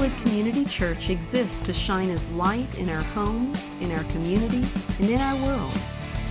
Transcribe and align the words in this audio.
Wildwood 0.00 0.22
Community 0.22 0.64
Church 0.64 1.10
exists 1.10 1.60
to 1.60 1.74
shine 1.74 2.08
as 2.08 2.30
light 2.30 2.78
in 2.78 2.88
our 2.88 3.02
homes, 3.02 3.70
in 3.80 3.92
our 3.92 4.02
community, 4.04 4.66
and 4.98 5.10
in 5.10 5.20
our 5.20 5.36
world. 5.44 5.74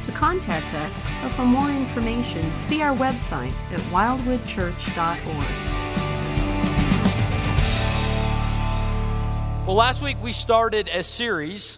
To 0.06 0.12
contact 0.12 0.74
us 0.74 1.08
or 1.24 1.30
for 1.30 1.44
more 1.44 1.70
information, 1.70 2.56
see 2.56 2.82
our 2.82 2.96
website 2.96 3.54
at 3.72 3.80
wildwoodchurch.org. 3.92 5.28
Well, 9.68 9.76
last 9.76 10.02
week 10.02 10.18
we 10.20 10.34
started 10.34 10.90
a 10.92 11.04
series 11.04 11.78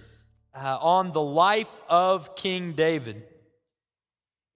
uh, 0.55 0.77
on 0.79 1.11
the 1.11 1.19
life 1.19 1.81
of 1.89 2.37
King 2.37 2.71
David. 2.71 3.21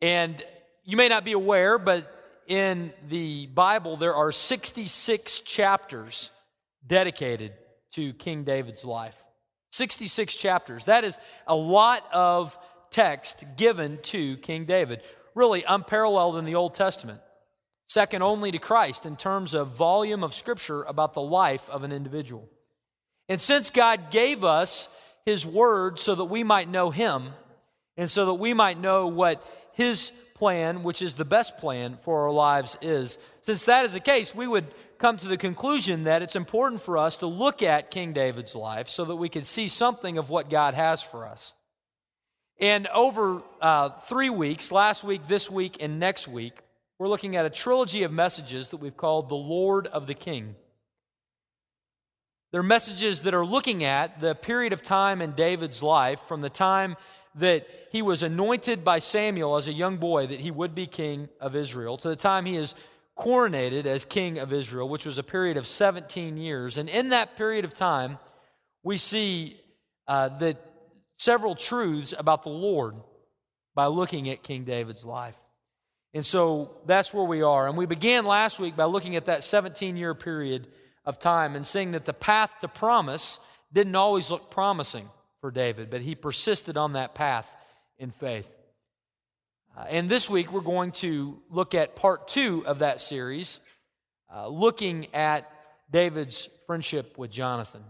And 0.02 0.42
you 0.86 0.96
may 0.96 1.10
not 1.10 1.26
be 1.26 1.34
aware, 1.34 1.78
but 1.80 2.10
in 2.48 2.94
the 3.10 3.48
Bible, 3.48 3.98
there 3.98 4.16
are 4.16 4.32
66 4.32 5.42
chapters 5.42 6.32
dedicated 6.86 7.54
to 7.94 8.14
King 8.14 8.44
David's 8.44 8.86
life. 8.86 9.16
66 9.72 10.36
chapters. 10.36 10.86
That 10.86 11.04
is 11.04 11.18
a 11.48 11.56
lot 11.56 12.08
of 12.14 12.58
text 12.92 13.44
given 13.58 14.00
to 14.04 14.38
King 14.38 14.66
David. 14.66 15.02
Really 15.34 15.64
unparalleled 15.68 16.38
in 16.38 16.46
the 16.46 16.56
Old 16.56 16.76
Testament. 16.76 17.20
Second 17.88 18.24
only 18.24 18.52
to 18.52 18.58
Christ 18.58 19.06
in 19.06 19.16
terms 19.16 19.54
of 19.54 19.76
volume 19.76 20.24
of 20.24 20.34
scripture 20.34 20.84
about 20.84 21.14
the 21.14 21.22
life 21.22 21.70
of 21.70 21.84
an 21.84 21.92
individual. 21.92 22.50
And 23.28 23.40
since 23.40 23.70
God 23.70 24.12
gave 24.12 24.44
us 24.44 24.88
his 25.26 25.46
word 25.46 26.00
so 26.00 26.16
that 26.16 26.26
we 26.26 26.44
might 26.44 26.70
know 26.70 26.90
him 26.90 27.30
and 27.98 28.10
so 28.10 28.26
that 28.28 28.36
we 28.36 28.54
might 28.54 28.80
know 28.80 29.08
what 29.08 29.44
his 29.74 30.12
plan, 30.36 30.84
which 30.84 31.02
is 31.02 31.16
the 31.16 31.26
best 31.26 31.58
plan 31.58 31.98
for 32.04 32.24
our 32.24 32.32
lives, 32.32 32.78
is. 32.82 33.18
Since 33.44 33.66
that 33.66 33.86
is 33.86 33.94
the 33.94 34.00
case, 34.00 34.36
we 34.36 34.48
would 34.48 34.68
come 34.98 35.18
to 35.18 35.28
the 35.28 35.38
conclusion 35.38 36.04
that 36.04 36.22
it's 36.22 36.36
important 36.36 36.82
for 36.82 36.98
us 36.98 37.18
to 37.18 37.28
look 37.28 37.62
at 37.62 37.92
King 37.92 38.14
David's 38.14 38.56
life 38.56 38.90
so 38.90 39.06
that 39.06 39.16
we 39.16 39.30
can 39.30 39.44
see 39.44 39.68
something 39.68 40.18
of 40.18 40.30
what 40.30 40.50
God 40.50 40.74
has 40.74 41.02
for 41.02 41.26
us. 41.26 41.54
And 42.60 42.88
over 42.88 43.42
uh, 43.62 43.90
three 43.90 44.30
weeks, 44.30 44.72
last 44.72 45.04
week, 45.04 45.28
this 45.28 45.52
week, 45.52 45.78
and 45.82 46.00
next 46.00 46.28
week, 46.28 46.54
we're 46.98 47.10
looking 47.10 47.36
at 47.36 47.46
a 47.46 47.50
trilogy 47.50 48.04
of 48.04 48.12
messages 48.12 48.70
that 48.70 48.78
we've 48.78 48.96
called 48.96 49.28
The 49.28 49.36
Lord 49.36 49.88
of 49.88 50.08
the 50.08 50.14
King. 50.14 50.56
They're 52.52 52.64
messages 52.64 53.24
that 53.24 53.34
are 53.34 53.46
looking 53.46 53.84
at 53.84 54.22
the 54.22 54.34
period 54.34 54.72
of 54.72 54.82
time 54.82 55.22
in 55.22 55.34
David's 55.34 55.84
life 55.84 56.22
from 56.22 56.40
the 56.40 56.50
time 56.50 56.96
that 57.36 57.68
he 57.92 58.02
was 58.02 58.24
anointed 58.24 58.86
by 58.86 59.00
Samuel 59.00 59.58
as 59.58 59.68
a 59.68 59.74
young 59.74 59.98
boy 59.98 60.28
that 60.28 60.40
he 60.40 60.52
would 60.52 60.74
be 60.74 60.88
king 60.88 61.28
of 61.42 61.54
Israel 61.54 61.98
to 61.98 62.08
the 62.08 62.16
time 62.16 62.46
he 62.46 62.56
is 62.56 62.74
coronated 63.18 63.86
as 63.86 64.06
king 64.06 64.38
of 64.38 64.52
Israel, 64.52 64.90
which 64.90 65.06
was 65.06 65.18
a 65.18 65.24
period 65.24 65.58
of 65.58 65.66
17 65.66 66.38
years. 66.38 66.78
And 66.78 66.90
in 66.90 67.10
that 67.10 67.38
period 67.38 67.66
of 67.66 67.74
time, 67.74 68.18
we 68.84 68.98
see 68.98 69.60
uh, 70.08 70.30
that 70.40 70.58
several 71.18 71.56
truths 71.56 72.14
about 72.18 72.44
the 72.44 72.50
Lord 72.50 72.96
by 73.74 73.88
looking 73.88 74.30
at 74.30 74.44
King 74.44 74.64
David's 74.64 75.04
life. 75.04 75.38
And 76.14 76.26
so 76.26 76.78
that's 76.86 77.14
where 77.14 77.26
we 77.26 77.42
are. 77.42 77.68
And 77.68 77.78
we 77.78 77.86
began 77.86 78.26
last 78.26 78.60
week 78.60 78.76
by 78.76 78.86
looking 78.86 79.16
at 79.16 79.26
that 79.26 79.44
17 79.44 79.98
year 79.98 80.14
period 80.14 80.68
of 81.04 81.20
time 81.20 81.56
and 81.56 81.68
seeing 81.68 81.92
that 81.92 82.06
the 82.06 82.14
path 82.14 82.54
to 82.62 82.68
promise 82.68 83.40
didn't 83.74 83.96
always 83.96 84.32
look 84.32 84.50
promising 84.50 85.10
for 85.42 85.52
David, 85.52 85.90
but 85.90 86.02
he 86.02 86.16
persisted 86.16 86.78
on 86.78 86.94
that 86.94 87.14
path 87.14 87.54
in 87.98 88.12
faith. 88.12 88.50
Uh, 89.78 89.84
and 89.90 90.10
this 90.10 90.30
week 90.30 90.54
we're 90.54 90.62
going 90.62 90.92
to 90.92 91.38
look 91.50 91.76
at 91.76 91.96
part 91.96 92.28
two 92.28 92.64
of 92.66 92.80
that 92.80 93.02
series, 93.02 93.60
uh, 94.34 94.48
looking 94.48 95.08
at 95.14 95.52
David's 95.92 96.48
friendship 96.66 97.18
with 97.18 97.30
Jonathan. 97.30 97.84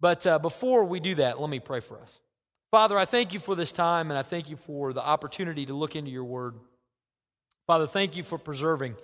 But 0.00 0.26
uh, 0.26 0.38
before 0.38 0.84
we 0.84 1.00
do 1.00 1.16
that, 1.16 1.40
let 1.40 1.50
me 1.50 1.58
pray 1.58 1.80
for 1.80 1.98
us. 2.00 2.20
Father, 2.70 2.96
I 2.96 3.04
thank 3.04 3.32
you 3.32 3.40
for 3.40 3.56
this 3.56 3.72
time 3.72 4.10
and 4.10 4.18
I 4.18 4.22
thank 4.22 4.48
you 4.48 4.56
for 4.56 4.92
the 4.92 5.04
opportunity 5.04 5.66
to 5.66 5.74
look 5.74 5.96
into 5.96 6.10
your 6.10 6.24
word. 6.24 6.54
Father, 7.66 7.86
thank 7.86 8.16
you 8.16 8.22
for 8.22 8.38
preserving 8.38 8.94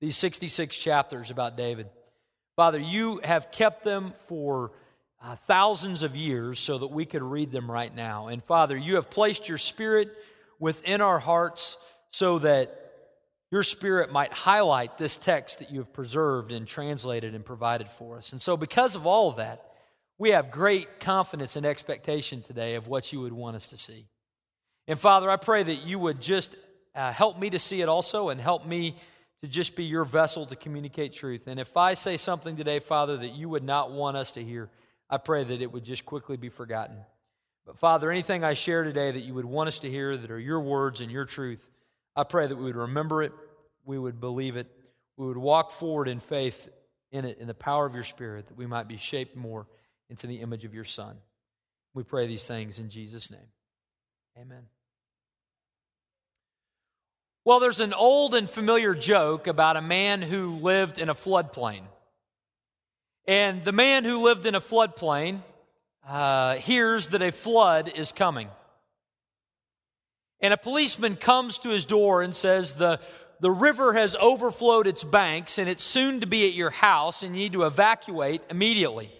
these 0.00 0.16
66 0.16 0.76
chapters 0.76 1.30
about 1.30 1.56
David. 1.56 1.88
Father, 2.56 2.78
you 2.78 3.20
have 3.22 3.52
kept 3.52 3.84
them 3.84 4.14
for 4.26 4.72
uh, 5.22 5.36
thousands 5.46 6.02
of 6.02 6.16
years 6.16 6.58
so 6.58 6.78
that 6.78 6.88
we 6.88 7.04
could 7.04 7.22
read 7.22 7.52
them 7.52 7.70
right 7.70 7.94
now. 7.94 8.26
And 8.26 8.42
Father, 8.42 8.76
you 8.76 8.96
have 8.96 9.10
placed 9.10 9.48
your 9.48 9.58
Spirit 9.58 10.12
within 10.62 11.00
our 11.00 11.18
hearts 11.18 11.76
so 12.12 12.38
that 12.38 12.78
your 13.50 13.64
Spirit 13.64 14.12
might 14.12 14.32
highlight 14.32 14.96
this 14.96 15.18
text 15.18 15.58
that 15.58 15.72
you 15.72 15.80
have 15.80 15.92
preserved 15.92 16.52
and 16.52 16.66
translated 16.66 17.34
and 17.34 17.44
provided 17.44 17.88
for 17.88 18.16
us. 18.16 18.32
And 18.32 18.40
so, 18.40 18.56
because 18.56 18.94
of 18.94 19.04
all 19.04 19.28
of 19.28 19.36
that, 19.36 19.62
we 20.18 20.30
have 20.30 20.52
great 20.52 21.00
confidence 21.00 21.56
and 21.56 21.66
expectation 21.66 22.42
today 22.42 22.76
of 22.76 22.86
what 22.86 23.12
you 23.12 23.20
would 23.20 23.32
want 23.32 23.56
us 23.56 23.66
to 23.66 23.76
see. 23.76 24.06
And 24.86 24.98
Father, 24.98 25.28
I 25.28 25.36
pray 25.36 25.64
that 25.64 25.82
you 25.84 25.98
would 25.98 26.20
just 26.20 26.54
uh, 26.94 27.12
help 27.12 27.38
me 27.38 27.50
to 27.50 27.58
see 27.58 27.80
it 27.80 27.88
also 27.88 28.28
and 28.28 28.40
help 28.40 28.64
me 28.64 28.96
to 29.42 29.48
just 29.48 29.74
be 29.74 29.84
your 29.84 30.04
vessel 30.04 30.46
to 30.46 30.54
communicate 30.54 31.12
truth. 31.12 31.48
And 31.48 31.58
if 31.58 31.76
I 31.76 31.94
say 31.94 32.16
something 32.16 32.56
today, 32.56 32.78
Father, 32.78 33.16
that 33.16 33.34
you 33.34 33.48
would 33.48 33.64
not 33.64 33.90
want 33.90 34.16
us 34.16 34.32
to 34.32 34.44
hear, 34.44 34.70
I 35.10 35.18
pray 35.18 35.42
that 35.42 35.60
it 35.60 35.72
would 35.72 35.84
just 35.84 36.06
quickly 36.06 36.36
be 36.36 36.48
forgotten. 36.50 36.98
But 37.66 37.78
Father, 37.78 38.10
anything 38.10 38.42
I 38.44 38.54
share 38.54 38.82
today 38.82 39.10
that 39.10 39.20
you 39.20 39.34
would 39.34 39.44
want 39.44 39.68
us 39.68 39.78
to 39.80 39.90
hear 39.90 40.16
that 40.16 40.30
are 40.30 40.38
your 40.38 40.60
words 40.60 41.00
and 41.00 41.10
your 41.10 41.24
truth, 41.24 41.64
I 42.16 42.24
pray 42.24 42.46
that 42.46 42.56
we 42.56 42.64
would 42.64 42.76
remember 42.76 43.22
it, 43.22 43.32
we 43.84 43.98
would 43.98 44.20
believe 44.20 44.56
it, 44.56 44.68
we 45.16 45.26
would 45.26 45.36
walk 45.36 45.70
forward 45.70 46.08
in 46.08 46.18
faith 46.18 46.68
in 47.12 47.24
it, 47.24 47.38
in 47.38 47.46
the 47.46 47.54
power 47.54 47.86
of 47.86 47.94
your 47.94 48.04
Spirit, 48.04 48.48
that 48.48 48.56
we 48.56 48.66
might 48.66 48.88
be 48.88 48.96
shaped 48.96 49.36
more 49.36 49.66
into 50.10 50.26
the 50.26 50.40
image 50.40 50.64
of 50.64 50.74
your 50.74 50.84
Son. 50.84 51.16
We 51.94 52.02
pray 52.02 52.26
these 52.26 52.44
things 52.44 52.78
in 52.78 52.88
Jesus' 52.88 53.30
name. 53.30 53.40
Amen. 54.38 54.64
Well, 57.44 57.60
there's 57.60 57.80
an 57.80 57.92
old 57.92 58.34
and 58.34 58.48
familiar 58.48 58.94
joke 58.94 59.46
about 59.46 59.76
a 59.76 59.82
man 59.82 60.22
who 60.22 60.52
lived 60.52 60.98
in 60.98 61.08
a 61.08 61.14
floodplain. 61.14 61.82
And 63.26 63.64
the 63.64 63.72
man 63.72 64.04
who 64.04 64.22
lived 64.22 64.46
in 64.46 64.54
a 64.54 64.60
floodplain 64.60 65.42
uh, 66.06 66.56
hears 66.56 67.08
that 67.08 67.22
a 67.22 67.32
flood 67.32 67.92
is 67.94 68.12
coming. 68.12 68.48
And 70.40 70.52
a 70.52 70.56
policeman 70.56 71.16
comes 71.16 71.58
to 71.58 71.70
his 71.70 71.84
door 71.84 72.22
and 72.22 72.34
says, 72.34 72.74
the, 72.74 73.00
the 73.40 73.50
river 73.50 73.92
has 73.92 74.16
overflowed 74.16 74.86
its 74.86 75.04
banks 75.04 75.58
and 75.58 75.68
it's 75.68 75.84
soon 75.84 76.20
to 76.20 76.26
be 76.26 76.46
at 76.48 76.54
your 76.54 76.70
house 76.70 77.22
and 77.22 77.34
you 77.34 77.42
need 77.42 77.52
to 77.52 77.64
evacuate 77.64 78.42
immediately. 78.50 79.10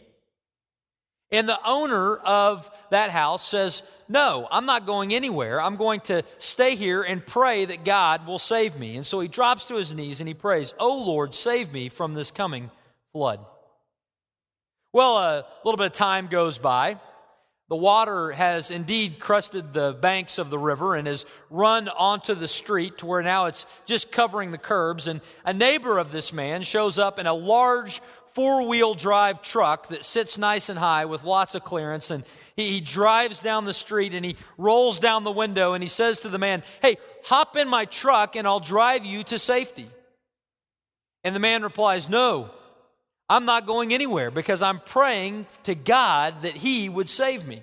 And 1.32 1.48
the 1.48 1.59
owner 1.65 2.16
of 2.16 2.70
that 2.91 3.10
house 3.10 3.49
says, 3.49 3.82
No, 4.06 4.47
I'm 4.50 4.66
not 4.66 4.84
going 4.84 5.14
anywhere. 5.14 5.62
I'm 5.62 5.76
going 5.76 6.00
to 6.03 6.22
stay 6.37 6.76
here 6.76 7.03
and 7.03 7.26
pray 7.26 7.64
that 7.64 7.84
God 7.84 8.26
will 8.26 8.38
save 8.38 8.78
me. 8.78 8.97
And 8.97 9.06
so 9.06 9.19
he 9.19 9.28
drops 9.28 9.64
to 9.66 9.76
his 9.76 9.94
knees 9.94 10.20
and 10.20 10.28
he 10.28 10.34
prays, 10.34 10.75
Oh 10.78 11.03
Lord, 11.04 11.34
save 11.34 11.72
me 11.72 11.88
from 11.88 12.12
this 12.12 12.31
coming 12.31 12.70
flood. 13.12 13.41
Well, 14.92 15.16
a 15.16 15.47
little 15.64 15.78
bit 15.78 15.86
of 15.86 15.92
time 15.92 16.26
goes 16.26 16.58
by. 16.58 16.98
The 17.70 17.76
water 17.76 18.32
has 18.32 18.70
indeed 18.70 19.19
crusted 19.19 19.72
the 19.72 19.97
banks 19.98 20.36
of 20.36 20.50
the 20.50 20.58
river 20.58 20.94
and 20.94 21.06
has 21.06 21.25
run 21.48 21.88
onto 21.88 22.34
the 22.34 22.47
street 22.47 22.98
to 22.98 23.06
where 23.06 23.22
now 23.22 23.47
it's 23.47 23.64
just 23.86 24.12
covering 24.12 24.52
the 24.52 24.58
curbs. 24.58 25.06
And 25.06 25.22
a 25.47 25.54
neighbor 25.54 25.97
of 25.97 26.12
this 26.12 26.34
man 26.34 26.62
shows 26.62 26.98
up 26.98 27.19
in 27.19 27.26
a 27.26 27.32
large 27.32 28.02
four 28.34 28.69
wheel 28.69 28.92
drive 28.92 29.41
truck 29.41 29.88
that 29.88 30.04
sits 30.04 30.36
nice 30.36 30.69
and 30.69 30.78
high 30.78 31.06
with 31.06 31.25
lots 31.25 31.54
of 31.54 31.64
clearance. 31.64 32.10
And 32.10 32.25
he, 32.56 32.72
he, 32.72 32.81
drives 32.82 33.41
down 33.41 33.64
the 33.64 33.72
street 33.72 34.12
and 34.12 34.26
he 34.26 34.36
rolls 34.58 34.98
down 34.98 35.25
the 35.25 35.32
window 35.32 35.72
and 35.72 35.82
he 35.82 35.88
says 35.88 36.20
to 36.20 36.28
the 36.28 36.38
man, 36.38 36.62
Hey, 36.82 36.99
hop 37.25 37.56
in 37.56 37.69
my 37.69 37.87
truck 37.87 38.37
and 38.37 38.46
I'll 38.46 38.61
drive 38.61 39.06
you 39.06 39.25
to 39.25 39.38
safety. 39.38 39.88
And 41.25 41.34
the 41.34 41.40
man 41.40 41.62
replies, 41.62 42.11
No, 42.11 42.50
I'm 43.32 43.46
not 43.46 43.67
going 43.67 43.94
anywhere 43.94 44.31
because 44.31 44.61
I'm 44.61 44.81
praying 44.81 45.46
to 45.64 45.75
God 45.75 46.43
that 46.43 46.55
He 46.55 46.88
would 46.88 47.08
save 47.08 47.46
me. 47.46 47.62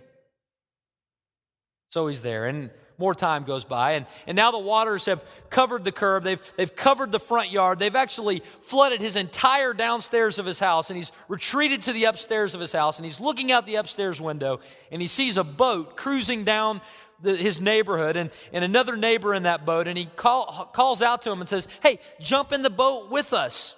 So 1.91 2.07
he's 2.07 2.21
there, 2.21 2.45
and 2.45 2.71
more 2.97 3.15
time 3.15 3.43
goes 3.43 3.63
by, 3.63 3.93
and, 3.93 4.05
and 4.27 4.35
now 4.35 4.51
the 4.51 4.59
waters 4.59 5.05
have 5.05 5.23
covered 5.49 5.83
the 5.83 5.91
curb, 5.91 6.23
they've, 6.23 6.41
they've 6.55 6.75
covered 6.75 7.11
the 7.11 7.19
front 7.19 7.51
yard, 7.51 7.79
they've 7.79 7.95
actually 7.95 8.43
flooded 8.63 8.99
his 8.99 9.15
entire 9.15 9.73
downstairs 9.73 10.37
of 10.37 10.45
his 10.45 10.59
house, 10.59 10.89
and 10.89 10.97
he's 10.97 11.11
retreated 11.27 11.83
to 11.83 11.93
the 11.93 12.03
upstairs 12.05 12.53
of 12.53 12.61
his 12.61 12.71
house, 12.71 12.97
and 12.97 13.05
he's 13.05 13.19
looking 13.19 13.51
out 13.51 13.65
the 13.65 13.75
upstairs 13.75 14.19
window, 14.19 14.59
and 14.91 15.01
he 15.01 15.07
sees 15.07 15.37
a 15.37 15.43
boat 15.43 15.95
cruising 15.95 16.43
down 16.43 16.81
the, 17.21 17.35
his 17.35 17.59
neighborhood 17.59 18.17
and, 18.17 18.31
and 18.53 18.63
another 18.63 18.95
neighbor 18.95 19.33
in 19.33 19.43
that 19.43 19.65
boat, 19.65 19.87
and 19.87 19.97
he 19.97 20.05
call, 20.05 20.69
calls 20.73 21.01
out 21.01 21.23
to 21.23 21.31
him 21.31 21.41
and 21.41 21.49
says, 21.49 21.67
Hey, 21.81 21.99
jump 22.19 22.51
in 22.51 22.61
the 22.61 22.69
boat 22.69 23.09
with 23.09 23.33
us. 23.33 23.75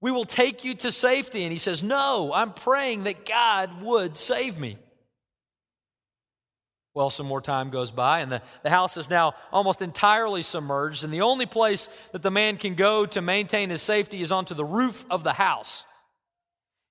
We 0.00 0.10
will 0.10 0.24
take 0.24 0.64
you 0.64 0.74
to 0.76 0.92
safety. 0.92 1.42
And 1.42 1.52
he 1.52 1.58
says, 1.58 1.82
No, 1.82 2.32
I'm 2.34 2.52
praying 2.52 3.04
that 3.04 3.26
God 3.26 3.82
would 3.82 4.16
save 4.16 4.58
me. 4.58 4.78
Well, 6.94 7.10
some 7.10 7.26
more 7.26 7.42
time 7.42 7.68
goes 7.68 7.90
by, 7.90 8.20
and 8.20 8.32
the, 8.32 8.40
the 8.62 8.70
house 8.70 8.96
is 8.96 9.10
now 9.10 9.34
almost 9.52 9.82
entirely 9.82 10.40
submerged. 10.40 11.04
And 11.04 11.12
the 11.12 11.20
only 11.20 11.44
place 11.44 11.90
that 12.12 12.22
the 12.22 12.30
man 12.30 12.56
can 12.56 12.74
go 12.74 13.04
to 13.04 13.20
maintain 13.20 13.68
his 13.68 13.82
safety 13.82 14.22
is 14.22 14.32
onto 14.32 14.54
the 14.54 14.64
roof 14.64 15.04
of 15.10 15.22
the 15.22 15.34
house. 15.34 15.84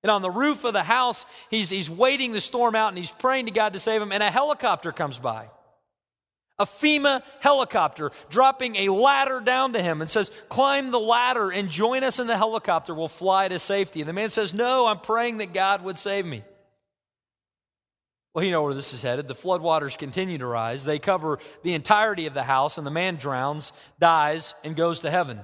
And 0.04 0.10
on 0.12 0.22
the 0.22 0.30
roof 0.30 0.62
of 0.62 0.74
the 0.74 0.84
house, 0.84 1.26
he's, 1.50 1.70
he's 1.70 1.90
waiting 1.90 2.30
the 2.30 2.40
storm 2.40 2.76
out 2.76 2.90
and 2.90 2.98
he's 2.98 3.10
praying 3.10 3.46
to 3.46 3.50
God 3.50 3.72
to 3.72 3.80
save 3.80 4.00
him, 4.00 4.12
and 4.12 4.22
a 4.22 4.30
helicopter 4.30 4.92
comes 4.92 5.18
by. 5.18 5.48
A 6.58 6.64
FEMA 6.64 7.22
helicopter 7.40 8.12
dropping 8.30 8.76
a 8.76 8.88
ladder 8.88 9.40
down 9.40 9.74
to 9.74 9.82
him 9.82 10.00
and 10.00 10.10
says, 10.10 10.30
Climb 10.48 10.90
the 10.90 10.98
ladder 10.98 11.50
and 11.50 11.68
join 11.68 12.02
us 12.02 12.18
in 12.18 12.26
the 12.26 12.36
helicopter. 12.36 12.94
We'll 12.94 13.08
fly 13.08 13.48
to 13.48 13.58
safety. 13.58 14.00
And 14.00 14.08
the 14.08 14.14
man 14.14 14.30
says, 14.30 14.54
No, 14.54 14.86
I'm 14.86 15.00
praying 15.00 15.38
that 15.38 15.52
God 15.52 15.84
would 15.84 15.98
save 15.98 16.24
me. 16.24 16.42
Well, 18.36 18.44
you 18.44 18.50
know 18.50 18.62
where 18.62 18.74
this 18.74 18.92
is 18.92 19.00
headed. 19.00 19.28
The 19.28 19.34
floodwaters 19.34 19.96
continue 19.96 20.36
to 20.36 20.46
rise. 20.46 20.84
They 20.84 20.98
cover 20.98 21.38
the 21.62 21.72
entirety 21.72 22.26
of 22.26 22.34
the 22.34 22.42
house, 22.42 22.76
and 22.76 22.86
the 22.86 22.90
man 22.90 23.16
drowns, 23.16 23.72
dies, 23.98 24.52
and 24.62 24.76
goes 24.76 25.00
to 25.00 25.10
heaven. 25.10 25.40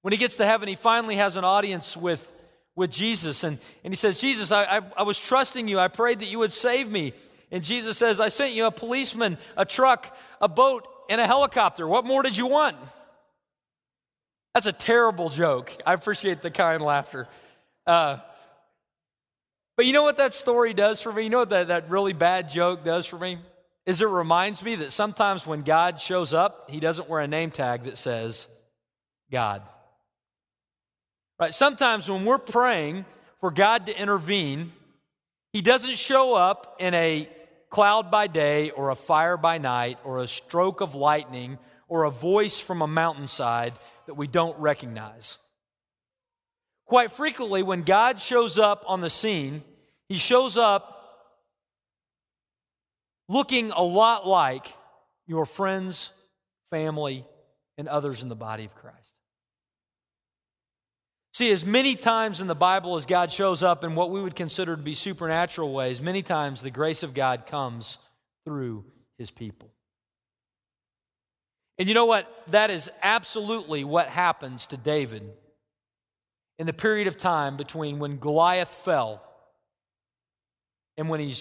When 0.00 0.12
he 0.12 0.18
gets 0.18 0.36
to 0.36 0.46
heaven, 0.46 0.66
he 0.66 0.76
finally 0.76 1.16
has 1.16 1.36
an 1.36 1.44
audience 1.44 1.98
with, 1.98 2.32
with 2.74 2.90
Jesus, 2.90 3.44
and, 3.44 3.58
and 3.84 3.92
he 3.92 3.96
says, 3.96 4.18
Jesus, 4.18 4.50
I, 4.50 4.64
I, 4.64 4.80
I 4.96 5.02
was 5.02 5.18
trusting 5.18 5.68
you. 5.68 5.78
I 5.78 5.88
prayed 5.88 6.20
that 6.20 6.28
you 6.28 6.38
would 6.38 6.54
save 6.54 6.90
me. 6.90 7.12
And 7.50 7.64
Jesus 7.64 7.98
says, 7.98 8.20
I 8.20 8.28
sent 8.28 8.54
you 8.54 8.66
a 8.66 8.70
policeman, 8.70 9.38
a 9.56 9.64
truck, 9.64 10.16
a 10.40 10.48
boat, 10.48 10.86
and 11.08 11.20
a 11.20 11.26
helicopter. 11.26 11.86
What 11.86 12.04
more 12.04 12.22
did 12.22 12.36
you 12.36 12.46
want? 12.46 12.76
That's 14.54 14.66
a 14.66 14.72
terrible 14.72 15.28
joke. 15.28 15.76
I 15.86 15.94
appreciate 15.94 16.42
the 16.42 16.50
kind 16.50 16.82
laughter. 16.82 17.28
Uh, 17.86 18.18
but 19.76 19.86
you 19.86 19.92
know 19.92 20.02
what 20.02 20.18
that 20.18 20.34
story 20.34 20.74
does 20.74 21.00
for 21.00 21.12
me? 21.12 21.24
You 21.24 21.30
know 21.30 21.38
what 21.38 21.50
that, 21.50 21.68
that 21.68 21.90
really 21.90 22.12
bad 22.12 22.50
joke 22.50 22.84
does 22.84 23.06
for 23.06 23.18
me? 23.18 23.38
Is 23.86 24.00
it 24.00 24.08
reminds 24.08 24.62
me 24.62 24.76
that 24.76 24.92
sometimes 24.92 25.46
when 25.46 25.62
God 25.62 26.00
shows 26.00 26.34
up, 26.34 26.70
he 26.70 26.80
doesn't 26.80 27.08
wear 27.08 27.20
a 27.20 27.28
name 27.28 27.50
tag 27.50 27.84
that 27.84 27.96
says 27.96 28.46
God. 29.30 29.62
Right? 31.38 31.54
Sometimes 31.54 32.10
when 32.10 32.24
we're 32.24 32.38
praying 32.38 33.06
for 33.40 33.50
God 33.50 33.86
to 33.86 33.98
intervene, 33.98 34.72
he 35.52 35.62
doesn't 35.62 35.96
show 35.96 36.34
up 36.34 36.76
in 36.78 36.92
a 36.94 37.28
cloud 37.70 38.10
by 38.10 38.26
day 38.26 38.70
or 38.70 38.90
a 38.90 38.96
fire 38.96 39.36
by 39.36 39.58
night 39.58 39.98
or 40.04 40.18
a 40.18 40.28
stroke 40.28 40.80
of 40.80 40.94
lightning 40.94 41.58
or 41.88 42.04
a 42.04 42.10
voice 42.10 42.60
from 42.60 42.82
a 42.82 42.86
mountainside 42.86 43.72
that 44.06 44.14
we 44.14 44.26
don't 44.26 44.58
recognize. 44.58 45.38
Quite 46.84 47.12
frequently, 47.12 47.62
when 47.62 47.82
God 47.82 48.20
shows 48.20 48.58
up 48.58 48.84
on 48.86 49.00
the 49.00 49.10
scene, 49.10 49.62
he 50.08 50.18
shows 50.18 50.56
up 50.56 50.96
looking 53.28 53.70
a 53.70 53.82
lot 53.82 54.26
like 54.26 54.74
your 55.26 55.46
friends, 55.46 56.10
family, 56.70 57.24
and 57.78 57.88
others 57.88 58.22
in 58.22 58.28
the 58.28 58.34
body 58.34 58.64
of 58.64 58.74
Christ. 58.74 58.99
See, 61.32 61.52
as 61.52 61.64
many 61.64 61.94
times 61.94 62.40
in 62.40 62.48
the 62.48 62.54
Bible 62.54 62.96
as 62.96 63.06
God 63.06 63.32
shows 63.32 63.62
up 63.62 63.84
in 63.84 63.94
what 63.94 64.10
we 64.10 64.20
would 64.20 64.34
consider 64.34 64.76
to 64.76 64.82
be 64.82 64.94
supernatural 64.94 65.72
ways, 65.72 66.02
many 66.02 66.22
times 66.22 66.60
the 66.60 66.70
grace 66.70 67.02
of 67.02 67.14
God 67.14 67.46
comes 67.46 67.98
through 68.44 68.84
his 69.16 69.30
people. 69.30 69.70
And 71.78 71.88
you 71.88 71.94
know 71.94 72.06
what? 72.06 72.28
That 72.48 72.70
is 72.70 72.90
absolutely 73.02 73.84
what 73.84 74.08
happens 74.08 74.66
to 74.66 74.76
David 74.76 75.30
in 76.58 76.66
the 76.66 76.74
period 76.74 77.06
of 77.06 77.16
time 77.16 77.56
between 77.56 77.98
when 77.98 78.18
Goliath 78.18 78.68
fell 78.68 79.22
and 80.98 81.08
when 81.08 81.20
he 81.20 81.34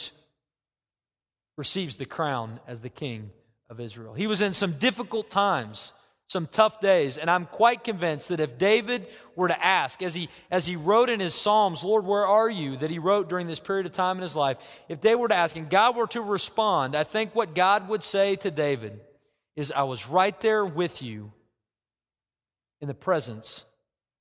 receives 1.57 1.97
the 1.97 2.05
crown 2.05 2.61
as 2.67 2.79
the 2.79 2.89
king 2.89 3.31
of 3.69 3.81
Israel. 3.81 4.13
He 4.13 4.27
was 4.27 4.41
in 4.41 4.53
some 4.53 4.73
difficult 4.73 5.29
times, 5.29 5.91
some 6.29 6.45
tough 6.45 6.79
days, 6.79 7.17
and 7.17 7.29
I'm 7.29 7.47
quite 7.47 7.83
convinced 7.83 8.29
that 8.29 8.39
if 8.39 8.59
David 8.59 9.07
were 9.35 9.47
to 9.47 9.65
ask, 9.65 10.03
as 10.03 10.13
he, 10.13 10.29
as 10.51 10.67
he 10.67 10.75
wrote 10.75 11.09
in 11.09 11.19
his 11.19 11.33
Psalms, 11.33 11.83
Lord, 11.83 12.05
where 12.05 12.25
are 12.25 12.49
you, 12.49 12.77
that 12.77 12.91
he 12.91 12.99
wrote 12.99 13.29
during 13.29 13.47
this 13.47 13.59
period 13.59 13.87
of 13.87 13.93
time 13.93 14.17
in 14.17 14.21
his 14.21 14.35
life, 14.35 14.57
if 14.87 15.01
they 15.01 15.15
were 15.15 15.27
to 15.27 15.35
ask 15.35 15.55
and 15.55 15.69
God 15.69 15.95
were 15.95 16.05
to 16.07 16.21
respond, 16.21 16.95
I 16.95 17.03
think 17.03 17.33
what 17.33 17.55
God 17.55 17.89
would 17.89 18.03
say 18.03 18.35
to 18.37 18.51
David 18.51 18.99
is, 19.55 19.71
I 19.71 19.83
was 19.83 20.07
right 20.07 20.39
there 20.39 20.63
with 20.63 21.01
you 21.01 21.33
in 22.79 22.87
the 22.87 22.93
presence 22.93 23.65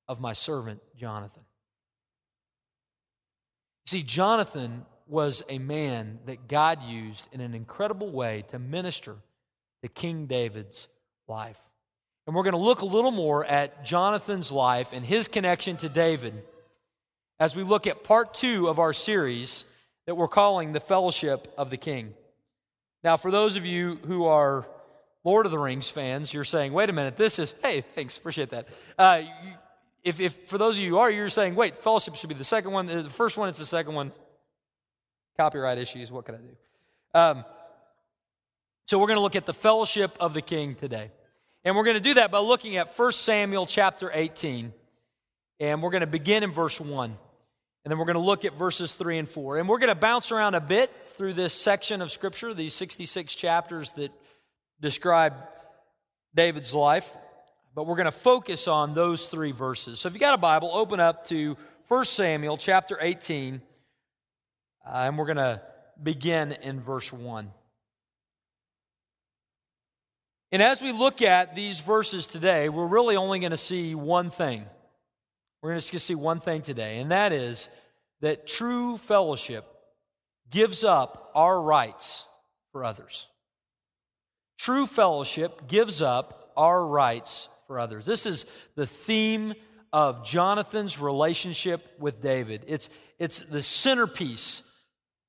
of 0.09 0.19
my 0.19 0.33
servant 0.33 0.81
Jonathan. 0.97 1.43
See, 3.87 4.03
Jonathan 4.03 4.87
was 5.07 5.43
a 5.51 5.59
man 5.59 6.21
that 6.25 6.49
God 6.49 6.83
used 6.83 7.29
in 7.33 7.43
an 7.43 7.55
incredible 7.55 8.11
way 8.11 8.45
to 8.51 8.59
minister 8.59 9.17
to 9.83 9.89
King 9.89 10.27
David's 10.27 10.89
life. 11.29 11.59
And 12.29 12.35
we're 12.35 12.43
going 12.43 12.53
to 12.53 12.59
look 12.59 12.83
a 12.83 12.85
little 12.85 13.11
more 13.11 13.43
at 13.47 13.87
Jonathan's 13.87 14.53
life 14.53 14.93
and 14.93 15.03
his 15.03 15.29
connection 15.29 15.79
to 15.79 15.89
David 15.89 16.43
as 17.41 17.57
we 17.57 17.63
look 17.63 17.87
at 17.87 18.05
part 18.05 18.35
two 18.35 18.69
of 18.69 18.79
our 18.79 18.93
series 18.93 19.65
that 20.05 20.15
we're 20.15 20.29
calling 20.29 20.75
The 20.75 20.81
Fellowship 20.81 21.51
of 21.57 21.71
the 21.71 21.79
King. 21.79 22.13
Now, 23.03 23.17
for 23.17 23.31
those 23.31 23.57
of 23.57 23.65
you 23.65 23.99
who 24.07 24.27
are 24.27 24.67
Lord 25.25 25.47
of 25.47 25.53
the 25.53 25.59
Rings 25.59 25.89
fans, 25.89 26.35
you're 26.35 26.45
saying, 26.45 26.75
wait 26.75 26.91
a 26.91 26.93
minute, 26.93 27.17
this 27.17 27.39
is, 27.39 27.55
hey, 27.63 27.81
thanks, 27.95 28.19
appreciate 28.19 28.51
that. 28.51 28.69
Uh, 28.99 29.23
if, 30.05 30.21
if 30.21 30.35
for 30.49 30.59
those 30.59 30.77
of 30.77 30.85
you 30.85 30.91
who 30.91 30.99
are, 30.99 31.11
you're 31.11 31.31
saying, 31.31 31.55
wait, 31.55 31.79
fellowship 31.79 32.15
should 32.15 32.29
be 32.29 32.35
the 32.35 32.45
second 32.45 32.73
one, 32.73 32.85
the 32.85 33.05
first 33.05 33.39
one, 33.39 33.49
it's 33.49 33.59
the 33.59 33.65
second 33.65 33.95
one 33.95 34.13
copyright 35.39 35.79
issues. 35.79 36.13
What 36.13 36.27
can 36.27 36.35
I 36.35 36.39
do? 36.39 36.57
Um, 37.19 37.45
so 38.85 38.99
we're 38.99 39.07
going 39.07 39.17
to 39.17 39.23
look 39.23 39.35
at 39.35 39.47
the 39.47 39.55
fellowship 39.55 40.15
of 40.21 40.35
the 40.35 40.43
king 40.43 40.75
today. 40.75 41.11
And 41.65 41.77
we're 41.77 41.85
going 41.85 41.97
to 41.97 42.01
do 42.01 42.15
that 42.15 42.31
by 42.31 42.39
looking 42.39 42.77
at 42.77 42.97
1 42.97 43.13
Samuel 43.13 43.67
chapter 43.67 44.11
18. 44.13 44.73
And 45.61 45.83
we're 45.83 45.91
going 45.91 46.03
to 46.03 46.07
begin 46.07 46.43
in 46.43 46.53
verse 46.53 46.81
1. 46.81 47.11
And 47.85 47.91
then 47.91 47.99
we're 47.99 48.05
going 48.05 48.15
to 48.15 48.21
look 48.21 48.45
at 48.45 48.55
verses 48.55 48.93
3 48.93 49.19
and 49.19 49.29
4. 49.29 49.59
And 49.59 49.69
we're 49.69 49.79
going 49.79 49.89
to 49.89 49.95
bounce 49.95 50.31
around 50.31 50.55
a 50.55 50.61
bit 50.61 50.91
through 51.07 51.33
this 51.33 51.53
section 51.53 52.03
of 52.03 52.13
Scripture, 52.13 52.55
these 52.55 52.75
66 52.75 53.35
chapters 53.35 53.91
that 53.93 54.13
describe 54.81 55.35
David's 56.35 56.75
life. 56.75 57.11
But 57.75 57.87
we're 57.87 57.97
going 57.97 58.07
to 58.07 58.13
focus 58.13 58.69
on 58.69 58.95
those 58.95 59.27
three 59.27 59.53
verses. 59.53 60.01
So 60.01 60.09
if 60.09 60.15
you 60.15 60.21
got 60.21 60.35
a 60.35 60.39
Bible, 60.39 60.71
open 60.73 61.01
up 61.01 61.25
to 61.27 61.57
1 61.89 62.05
Samuel 62.05 62.57
chapter 62.57 62.99
18. 63.01 63.63
Uh, 64.87 64.91
and 64.91 65.19
we're 65.19 65.27
going 65.27 65.37
to 65.37 65.61
begin 66.03 66.53
in 66.53 66.81
verse 66.81 67.13
1. 67.13 67.51
And 70.51 70.63
as 70.63 70.81
we 70.81 70.93
look 70.93 71.21
at 71.21 71.55
these 71.55 71.81
verses 71.81 72.27
today, 72.27 72.69
we're 72.69 72.87
really 72.87 73.17
only 73.17 73.39
going 73.39 73.51
to 73.51 73.57
see 73.59 73.95
one 73.95 74.31
thing. 74.31 74.65
We're 75.63 75.71
going 75.71 75.81
to 75.81 75.99
see 75.99 76.15
one 76.15 76.41
thing 76.41 76.63
today, 76.63 77.01
and 77.01 77.11
that 77.11 77.33
is 77.33 77.69
that 78.21 78.47
true 78.47 78.97
fellowship 78.97 79.67
gives 80.51 80.85
up 80.85 81.31
our 81.35 81.61
rights 81.61 82.25
for 82.73 82.85
others. 82.85 83.27
True 84.59 84.87
fellowship 84.87 85.69
gives 85.69 86.01
up 86.01 86.53
our 86.57 86.87
rights 86.87 87.49
for 87.67 87.79
others. 87.79 88.07
This 88.07 88.25
is 88.25 88.47
the 88.75 88.87
theme 88.87 89.55
of 89.93 90.25
Jonathan's 90.25 90.99
relationship 90.99 91.87
with 91.99 92.23
David. 92.23 92.65
It's, 92.67 92.89
it's 93.19 93.41
the 93.41 93.63
centerpiece 93.63 94.63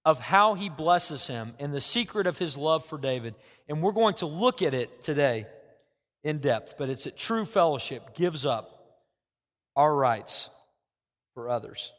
of 0.05 0.19
how 0.19 0.53
he 0.53 0.69
blesses 0.69 1.27
him 1.27 1.53
and 1.59 1.73
the 1.73 1.81
secret 1.81 2.25
of 2.25 2.37
his 2.37 2.57
love 2.57 2.85
for 2.85 2.97
David. 2.97 3.35
And 3.69 3.83
we're 3.83 3.91
going 3.91 4.15
to 4.15 4.25
look 4.25 4.63
at 4.63 4.73
it 4.73 5.03
today 5.03 5.45
in 6.23 6.39
depth, 6.39 6.75
but 6.77 6.89
it's 6.89 7.03
that 7.03 7.15
true 7.15 7.45
fellowship 7.45 8.15
gives 8.15 8.45
up 8.45 8.99
our 9.75 9.95
rights 9.95 10.49
for 11.35 11.49
others. 11.49 11.93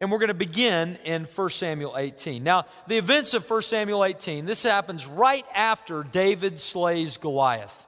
And 0.00 0.12
we're 0.12 0.18
going 0.18 0.28
to 0.28 0.34
begin 0.34 0.96
in 1.04 1.24
1 1.24 1.50
Samuel 1.50 1.96
18. 1.96 2.44
Now, 2.44 2.66
the 2.86 2.98
events 2.98 3.34
of 3.34 3.48
1 3.50 3.62
Samuel 3.62 4.04
18, 4.04 4.44
this 4.44 4.62
happens 4.62 5.06
right 5.06 5.44
after 5.54 6.04
David 6.04 6.60
slays 6.60 7.16
Goliath. 7.16 7.86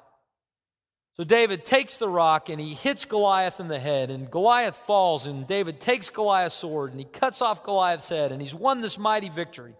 So 1.16 1.22
David 1.22 1.66
takes 1.66 1.99
the 1.99 2.08
rock 2.08 2.49
and 2.49 2.58
he 2.58 2.72
hits 2.72 3.04
Goliath 3.04 3.60
in 3.60 3.68
the 3.68 3.78
head, 3.78 4.10
and 4.10 4.30
Goliath 4.30 4.75
falls, 4.75 5.26
and 5.26 5.46
David 5.46 5.78
takes 5.78 6.08
Goliath's 6.08 6.54
sword 6.54 6.92
and 6.92 6.99
he 6.99 7.04
cuts 7.04 7.42
off 7.42 7.62
Goliath's 7.62 8.08
head, 8.08 8.32
and 8.32 8.40
he's 8.40 8.54
won 8.54 8.80
this 8.80 8.99
mighty 8.99 9.28
victory. 9.28 9.75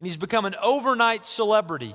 And 0.00 0.06
he's 0.06 0.16
become 0.16 0.46
an 0.46 0.56
overnight 0.60 1.24
celebrity 1.24 1.94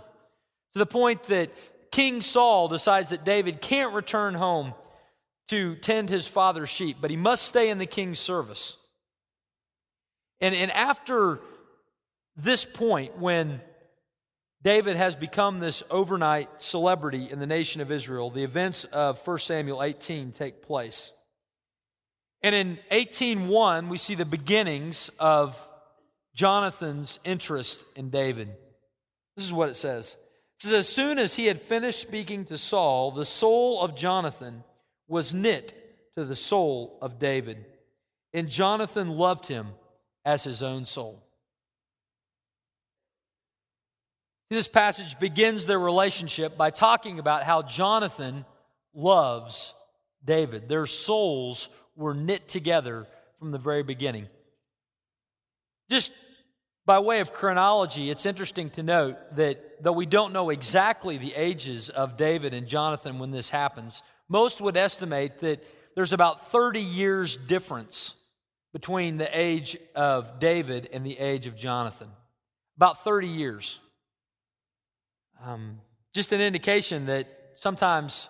to 0.75 0.79
the 0.79 0.85
point 0.85 1.23
that 1.23 1.51
King 1.91 2.19
Saul 2.19 2.67
decides 2.67 3.11
that 3.11 3.23
David 3.23 3.61
can't 3.61 3.93
return 3.93 4.33
home 4.33 4.73
to 5.47 5.75
tend 5.75 6.09
his 6.09 6.27
father's 6.27 6.69
sheep, 6.69 6.97
but 6.99 7.09
he 7.09 7.17
must 7.17 7.43
stay 7.43 7.69
in 7.69 7.77
the 7.77 7.85
king's 7.85 8.19
service. 8.19 8.75
And, 10.41 10.53
and 10.53 10.71
after 10.71 11.39
this 12.35 12.65
point, 12.65 13.17
when 13.17 13.61
David 14.65 14.97
has 14.97 15.15
become 15.15 15.59
this 15.59 15.83
overnight 15.91 16.49
celebrity 16.57 17.29
in 17.29 17.37
the 17.37 17.45
nation 17.45 17.81
of 17.81 17.91
Israel. 17.91 18.31
The 18.31 18.43
events 18.43 18.83
of 18.85 19.25
1 19.25 19.37
Samuel 19.37 19.83
18 19.83 20.31
take 20.31 20.63
place. 20.63 21.11
And 22.41 22.55
in 22.55 22.79
18:1 22.89 23.89
we 23.89 23.99
see 23.99 24.15
the 24.15 24.25
beginnings 24.25 25.11
of 25.19 25.69
Jonathan's 26.33 27.19
interest 27.23 27.85
in 27.95 28.09
David. 28.09 28.55
This 29.35 29.45
is 29.45 29.53
what 29.53 29.69
it 29.69 29.75
says. 29.75 30.17
Says 30.59 30.73
as 30.73 30.89
soon 30.89 31.19
as 31.19 31.35
he 31.35 31.47
had 31.47 31.61
finished 31.61 32.01
speaking 32.01 32.45
to 32.45 32.57
Saul, 32.57 33.11
the 33.11 33.25
soul 33.25 33.81
of 33.81 33.95
Jonathan 33.95 34.63
was 35.07 35.33
knit 35.33 35.73
to 36.15 36.25
the 36.25 36.35
soul 36.35 36.97
of 37.01 37.19
David, 37.19 37.65
and 38.33 38.49
Jonathan 38.49 39.09
loved 39.09 39.47
him 39.47 39.67
as 40.23 40.43
his 40.43 40.63
own 40.63 40.85
soul. 40.85 41.21
This 44.49 44.67
passage 44.67 45.19
begins 45.19 45.65
their 45.65 45.79
relationship 45.79 46.55
by 46.55 46.69
talking 46.69 47.19
about 47.19 47.43
how 47.43 47.61
Jonathan 47.61 48.45
loves 48.93 49.73
David. 50.23 50.69
Their 50.69 50.85
souls 50.85 51.67
were 51.95 52.13
knit 52.13 52.47
together 52.47 53.07
from 53.39 53.51
the 53.51 53.57
very 53.57 53.83
beginning. 53.83 54.27
Just 55.89 56.11
by 56.85 56.99
way 56.99 57.19
of 57.19 57.33
chronology, 57.33 58.11
it's 58.11 58.25
interesting 58.25 58.69
to 58.71 58.83
note 58.83 59.17
that 59.35 59.83
though 59.83 59.91
we 59.91 60.05
don't 60.05 60.33
know 60.33 60.49
exactly 60.51 61.17
the 61.17 61.33
ages 61.33 61.89
of 61.89 62.15
David 62.15 62.53
and 62.53 62.67
Jonathan 62.67 63.17
when 63.17 63.31
this 63.31 63.49
happens, 63.49 64.03
most 64.29 64.61
would 64.61 64.77
estimate 64.77 65.39
that 65.39 65.63
there's 65.95 66.13
about 66.13 66.47
30 66.47 66.79
years 66.79 67.37
difference 67.37 68.15
between 68.71 69.17
the 69.17 69.29
age 69.31 69.77
of 69.95 70.39
David 70.39 70.89
and 70.91 71.05
the 71.05 71.17
age 71.17 71.47
of 71.47 71.55
Jonathan. 71.55 72.09
About 72.75 73.03
30 73.03 73.29
years. 73.29 73.79
Um, 75.43 75.79
just 76.13 76.33
an 76.33 76.41
indication 76.41 77.05
that 77.05 77.27
sometimes 77.55 78.29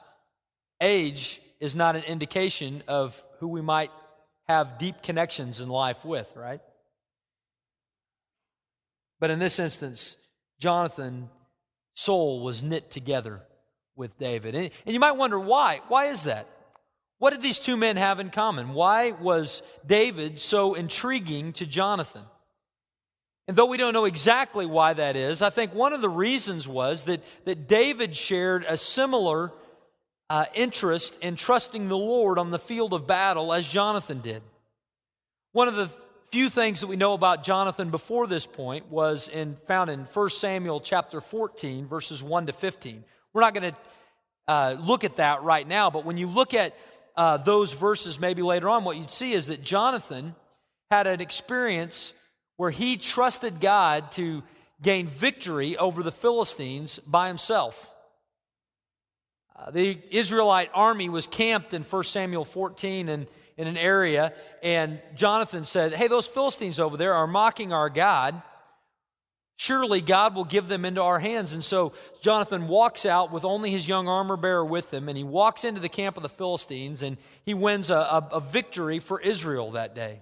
age 0.82 1.42
is 1.60 1.76
not 1.76 1.96
an 1.96 2.04
indication 2.04 2.84
of 2.88 3.22
who 3.40 3.48
we 3.48 3.62
might 3.62 3.92
have 4.48 4.78
deep 4.78 5.02
connections 5.02 5.60
in 5.60 5.70
life 5.70 6.06
with, 6.06 6.32
right? 6.36 6.62
But 9.20 9.30
in 9.30 9.40
this 9.40 9.60
instance, 9.60 10.18
Jonathan's 10.60 11.30
soul 11.96 12.44
was 12.44 12.64
knit 12.64 12.92
together 12.92 13.42
with 13.96 14.18
David. 14.18 14.56
And, 14.56 14.72
and 14.86 14.94
you 14.94 15.00
might 15.00 15.14
wonder 15.14 15.40
why. 15.40 15.82
Why 15.88 16.06
is 16.06 16.24
that? 16.24 16.48
What 17.18 17.32
did 17.32 17.42
these 17.42 17.60
two 17.60 17.78
men 17.78 17.96
have 17.96 18.20
in 18.20 18.30
common? 18.30 18.74
Why 18.74 19.12
was 19.12 19.62
David 19.86 20.40
so 20.40 20.74
intriguing 20.74 21.54
to 21.54 21.66
Jonathan? 21.66 22.24
And 23.48 23.56
though 23.56 23.68
we 23.68 23.78
don't 23.78 23.94
know 23.94 24.06
exactly 24.06 24.66
why 24.66 24.94
that 24.94 25.16
is, 25.16 25.42
I 25.42 25.50
think 25.50 25.74
one 25.74 25.94
of 25.94 26.02
the 26.02 26.10
reasons 26.10 26.68
was 26.68 27.04
that, 27.04 27.24
that 27.46 27.68
David 27.68 28.18
shared 28.18 28.66
a 28.68 28.76
similar 28.76 29.54
uh, 30.30 30.46
interest 30.56 31.18
in 31.22 31.36
trusting 31.36 31.88
the 31.88 31.98
Lord 31.98 32.40
on 32.40 32.50
the 32.50 32.60
field 32.60 32.94
of 32.94 33.06
battle 33.06 33.54
as 33.54 33.68
Jonathan 33.68 34.20
did. 34.20 34.42
One 35.52 35.68
of 35.68 35.76
the 35.76 35.90
few 36.32 36.50
things 36.50 36.82
that 36.82 36.88
we 36.88 36.96
know 36.96 37.14
about 37.14 37.44
Jonathan 37.44 37.92
before 37.92 38.28
this 38.28 38.46
point 38.46 38.90
was 38.92 39.30
in, 39.30 39.58
found 39.68 39.90
in 39.90 40.02
1 40.02 40.30
Samuel 40.30 40.80
chapter 40.80 41.22
14, 41.22 41.88
verses 41.88 42.22
1 42.22 42.48
to 42.48 42.54
15. 42.54 43.04
We're 43.34 43.42
not 43.42 43.54
going 43.54 43.72
to 43.72 43.78
uh, 44.48 44.78
look 44.80 45.04
at 45.04 45.18
that 45.18 45.44
right 45.44 45.68
now, 45.68 45.90
but 45.90 46.06
when 46.06 46.18
you 46.18 46.28
look 46.28 46.54
at 46.54 46.76
uh, 47.16 47.38
those 47.38 47.74
verses 47.74 48.20
maybe 48.20 48.42
later 48.42 48.70
on, 48.70 48.84
what 48.84 48.98
you'd 48.98 49.12
see 49.12 49.34
is 49.34 49.48
that 49.48 49.64
Jonathan 49.64 50.36
had 50.92 51.08
an 51.08 51.22
experience 51.22 52.14
where 52.58 52.72
he 52.72 52.98
trusted 52.98 53.60
God 53.60 54.12
to 54.14 54.44
gain 54.82 55.08
victory 55.08 55.78
over 55.78 56.04
the 56.04 56.12
Philistines 56.12 57.00
by 57.00 57.28
himself. 57.28 57.92
Uh, 59.58 59.72
the 59.72 59.98
Israelite 60.12 60.70
army 60.74 61.08
was 61.08 61.28
camped 61.28 61.74
in 61.74 61.82
1 61.84 62.04
Samuel 62.04 62.44
14 62.44 63.10
and 63.10 63.28
in 63.58 63.68
an 63.68 63.78
area, 63.78 64.34
and 64.62 65.02
Jonathan 65.16 65.66
said, 65.66 65.94
Hey, 65.94 66.08
those 66.08 66.28
Philistines 66.28 66.80
over 66.80 66.98
there 66.98 67.14
are 67.14 67.28
mocking 67.28 67.72
our 67.72 67.90
God. 67.90 68.42
Surely 69.58 70.02
God 70.02 70.36
will 70.36 70.44
give 70.44 70.68
them 70.68 70.84
into 70.84 71.02
our 71.02 71.20
hands. 71.20 71.54
And 71.54 71.64
so 71.64 71.94
Jonathan 72.22 72.68
walks 72.68 73.06
out 73.06 73.32
with 73.32 73.46
only 73.46 73.72
his 73.72 73.88
young 73.88 74.10
armor 74.10 74.36
bearer 74.36 74.66
with 74.66 74.94
him, 74.94 75.08
and 75.08 75.18
he 75.18 75.24
walks 75.24 75.64
into 75.64 75.80
the 75.80 75.88
camp 75.88 76.18
of 76.18 76.24
the 76.24 76.30
Philistines, 76.30 77.02
and 77.02 77.18
he 77.46 77.54
wins 77.54 77.90
a, 77.90 77.96
a, 77.96 78.30
a 78.34 78.40
victory 78.42 79.00
for 79.00 79.22
Israel 79.22 79.72
that 79.72 79.96
day. 79.96 80.22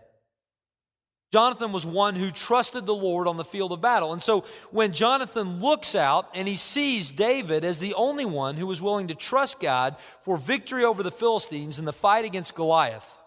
Jonathan 1.33 1.71
was 1.71 1.83
one 1.83 2.13
who 2.13 2.29
trusted 2.29 2.85
the 2.85 2.93
Lord 2.93 3.27
on 3.27 3.37
the 3.37 3.43
field 3.43 3.71
of 3.71 3.81
battle. 3.81 4.13
And 4.13 4.21
so 4.21 4.45
when 4.69 4.93
Jonathan 4.93 5.61
looks 5.61 5.95
out 5.95 6.29
and 6.35 6.47
he 6.47 6.55
sees 6.55 7.09
David 7.09 7.65
as 7.65 7.79
the 7.79 7.95
only 7.95 8.23
one 8.23 8.55
who 8.55 8.67
was 8.67 8.83
willing 8.83 9.07
to 9.07 9.15
trust 9.15 9.59
God 9.59 9.95
for 10.21 10.37
victory 10.37 10.83
over 10.83 11.01
the 11.01 11.09
Philistines 11.09 11.79
in 11.79 11.85
the 11.85 11.91
fight 11.91 12.23
against 12.23 12.53
Goliath, 12.53 13.17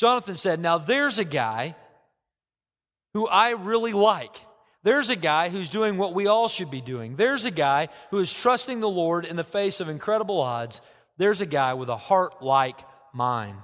Jonathan 0.00 0.34
said, 0.34 0.60
Now 0.60 0.78
there's 0.78 1.18
a 1.18 1.24
guy 1.24 1.76
who 3.12 3.28
I 3.28 3.50
really 3.50 3.92
like. 3.92 4.34
There's 4.82 5.10
a 5.10 5.16
guy 5.16 5.50
who's 5.50 5.68
doing 5.68 5.98
what 5.98 6.14
we 6.14 6.26
all 6.26 6.48
should 6.48 6.70
be 6.70 6.80
doing. 6.80 7.16
There's 7.16 7.44
a 7.44 7.50
guy 7.50 7.88
who 8.10 8.18
is 8.18 8.32
trusting 8.32 8.80
the 8.80 8.88
Lord 8.88 9.26
in 9.26 9.36
the 9.36 9.44
face 9.44 9.78
of 9.78 9.90
incredible 9.90 10.40
odds. 10.40 10.80
There's 11.18 11.42
a 11.42 11.46
guy 11.46 11.74
with 11.74 11.90
a 11.90 11.98
heart 11.98 12.42
like 12.42 12.80
mine. 13.12 13.58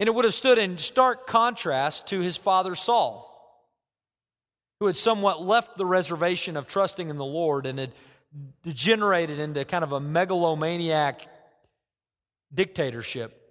And 0.00 0.08
it 0.08 0.14
would 0.14 0.24
have 0.24 0.34
stood 0.34 0.58
in 0.58 0.76
stark 0.76 1.28
contrast 1.28 2.08
to 2.08 2.18
his 2.18 2.36
father 2.36 2.74
Saul, 2.74 3.62
who 4.80 4.86
had 4.86 4.96
somewhat 4.96 5.40
left 5.40 5.76
the 5.76 5.86
reservation 5.86 6.56
of 6.56 6.66
trusting 6.66 7.10
in 7.10 7.16
the 7.16 7.24
Lord 7.24 7.64
and 7.66 7.78
had 7.78 7.92
degenerated 8.64 9.38
into 9.38 9.64
kind 9.64 9.84
of 9.84 9.92
a 9.92 10.00
megalomaniac 10.00 11.28
dictatorship. 12.52 13.45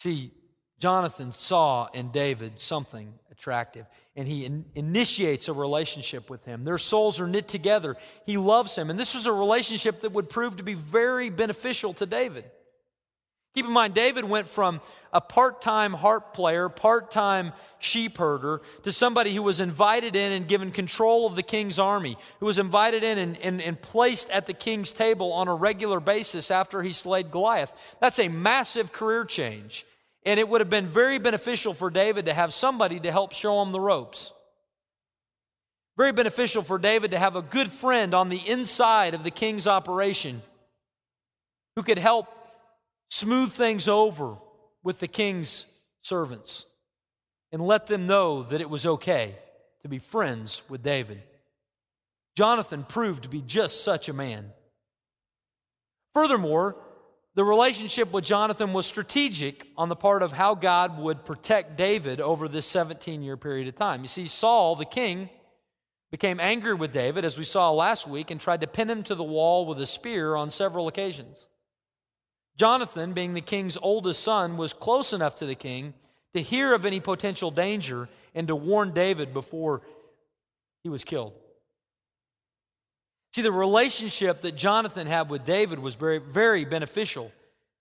See, 0.00 0.32
Jonathan 0.78 1.30
saw 1.30 1.88
in 1.92 2.10
David 2.10 2.58
something 2.58 3.12
attractive, 3.30 3.86
and 4.16 4.26
he 4.26 4.46
in- 4.46 4.64
initiates 4.74 5.48
a 5.48 5.52
relationship 5.52 6.30
with 6.30 6.44
him. 6.44 6.64
Their 6.64 6.78
souls 6.78 7.20
are 7.20 7.26
knit 7.26 7.48
together. 7.48 7.96
He 8.24 8.38
loves 8.38 8.76
him, 8.76 8.88
and 8.88 8.98
this 8.98 9.14
was 9.14 9.26
a 9.26 9.32
relationship 9.32 10.00
that 10.00 10.12
would 10.12 10.30
prove 10.30 10.56
to 10.56 10.62
be 10.62 10.74
very 10.74 11.28
beneficial 11.28 11.92
to 11.94 12.06
David. 12.06 12.44
Keep 13.54 13.66
in 13.66 13.72
mind, 13.72 13.94
David 13.94 14.24
went 14.24 14.46
from 14.46 14.80
a 15.12 15.20
part 15.20 15.60
time 15.60 15.92
harp 15.92 16.32
player, 16.34 16.68
part 16.68 17.10
time 17.10 17.52
sheep 17.80 18.16
herder, 18.16 18.62
to 18.84 18.92
somebody 18.92 19.34
who 19.34 19.42
was 19.42 19.58
invited 19.58 20.14
in 20.14 20.32
and 20.32 20.46
given 20.46 20.70
control 20.70 21.26
of 21.26 21.34
the 21.34 21.42
king's 21.42 21.78
army, 21.78 22.16
who 22.38 22.46
was 22.46 22.58
invited 22.58 23.02
in 23.02 23.18
and, 23.18 23.36
and, 23.38 23.60
and, 23.60 23.82
placed 23.82 24.30
at 24.30 24.46
the 24.46 24.54
king's 24.54 24.92
table 24.92 25.32
on 25.32 25.48
a 25.48 25.54
regular 25.54 25.98
basis 25.98 26.50
after 26.50 26.82
he 26.82 26.92
slayed 26.92 27.32
Goliath. 27.32 27.72
That's 28.00 28.20
a 28.20 28.28
massive 28.28 28.92
career 28.92 29.24
change. 29.24 29.84
And 30.24 30.38
it 30.38 30.48
would 30.48 30.60
have 30.60 30.70
been 30.70 30.86
very 30.86 31.18
beneficial 31.18 31.72
for 31.72 31.90
David 31.90 32.26
to 32.26 32.34
have 32.34 32.52
somebody 32.52 33.00
to 33.00 33.12
help 33.12 33.32
show 33.32 33.62
him 33.62 33.72
the 33.72 33.80
ropes. 33.80 34.32
Very 35.96 36.12
beneficial 36.12 36.62
for 36.62 36.78
David 36.78 37.10
to 37.12 37.18
have 37.18 37.36
a 37.36 37.42
good 37.42 37.70
friend 37.70 38.14
on 38.14 38.28
the 38.28 38.40
inside 38.46 39.14
of 39.14 39.24
the 39.24 39.30
king's 39.30 39.66
operation 39.66 40.42
who 41.76 41.82
could 41.82 41.98
help 41.98 42.26
smooth 43.10 43.50
things 43.50 43.88
over 43.88 44.36
with 44.82 45.00
the 45.00 45.08
king's 45.08 45.66
servants 46.02 46.66
and 47.52 47.62
let 47.62 47.86
them 47.86 48.06
know 48.06 48.42
that 48.44 48.60
it 48.60 48.70
was 48.70 48.86
okay 48.86 49.34
to 49.82 49.88
be 49.88 49.98
friends 49.98 50.62
with 50.68 50.82
David. 50.82 51.22
Jonathan 52.36 52.84
proved 52.84 53.24
to 53.24 53.28
be 53.28 53.42
just 53.42 53.82
such 53.82 54.08
a 54.08 54.12
man. 54.12 54.52
Furthermore, 56.14 56.76
the 57.34 57.44
relationship 57.44 58.12
with 58.12 58.24
Jonathan 58.24 58.72
was 58.72 58.86
strategic 58.86 59.66
on 59.76 59.88
the 59.88 59.96
part 59.96 60.22
of 60.22 60.32
how 60.32 60.54
God 60.54 60.98
would 60.98 61.24
protect 61.24 61.76
David 61.76 62.20
over 62.20 62.48
this 62.48 62.66
17 62.66 63.22
year 63.22 63.36
period 63.36 63.68
of 63.68 63.76
time. 63.76 64.02
You 64.02 64.08
see, 64.08 64.26
Saul, 64.26 64.74
the 64.74 64.84
king, 64.84 65.30
became 66.10 66.40
angry 66.40 66.74
with 66.74 66.92
David, 66.92 67.24
as 67.24 67.38
we 67.38 67.44
saw 67.44 67.70
last 67.70 68.06
week, 68.06 68.30
and 68.30 68.40
tried 68.40 68.62
to 68.62 68.66
pin 68.66 68.90
him 68.90 69.04
to 69.04 69.14
the 69.14 69.22
wall 69.22 69.64
with 69.64 69.80
a 69.80 69.86
spear 69.86 70.34
on 70.34 70.50
several 70.50 70.88
occasions. 70.88 71.46
Jonathan, 72.56 73.12
being 73.12 73.34
the 73.34 73.40
king's 73.40 73.78
oldest 73.80 74.22
son, 74.22 74.56
was 74.56 74.72
close 74.72 75.12
enough 75.12 75.36
to 75.36 75.46
the 75.46 75.54
king 75.54 75.94
to 76.34 76.42
hear 76.42 76.74
of 76.74 76.84
any 76.84 77.00
potential 77.00 77.50
danger 77.50 78.08
and 78.34 78.48
to 78.48 78.56
warn 78.56 78.92
David 78.92 79.32
before 79.32 79.82
he 80.82 80.88
was 80.88 81.04
killed. 81.04 81.32
See, 83.32 83.42
the 83.42 83.52
relationship 83.52 84.40
that 84.40 84.56
Jonathan 84.56 85.06
had 85.06 85.30
with 85.30 85.44
David 85.44 85.78
was 85.78 85.94
very, 85.94 86.18
very 86.18 86.64
beneficial 86.64 87.30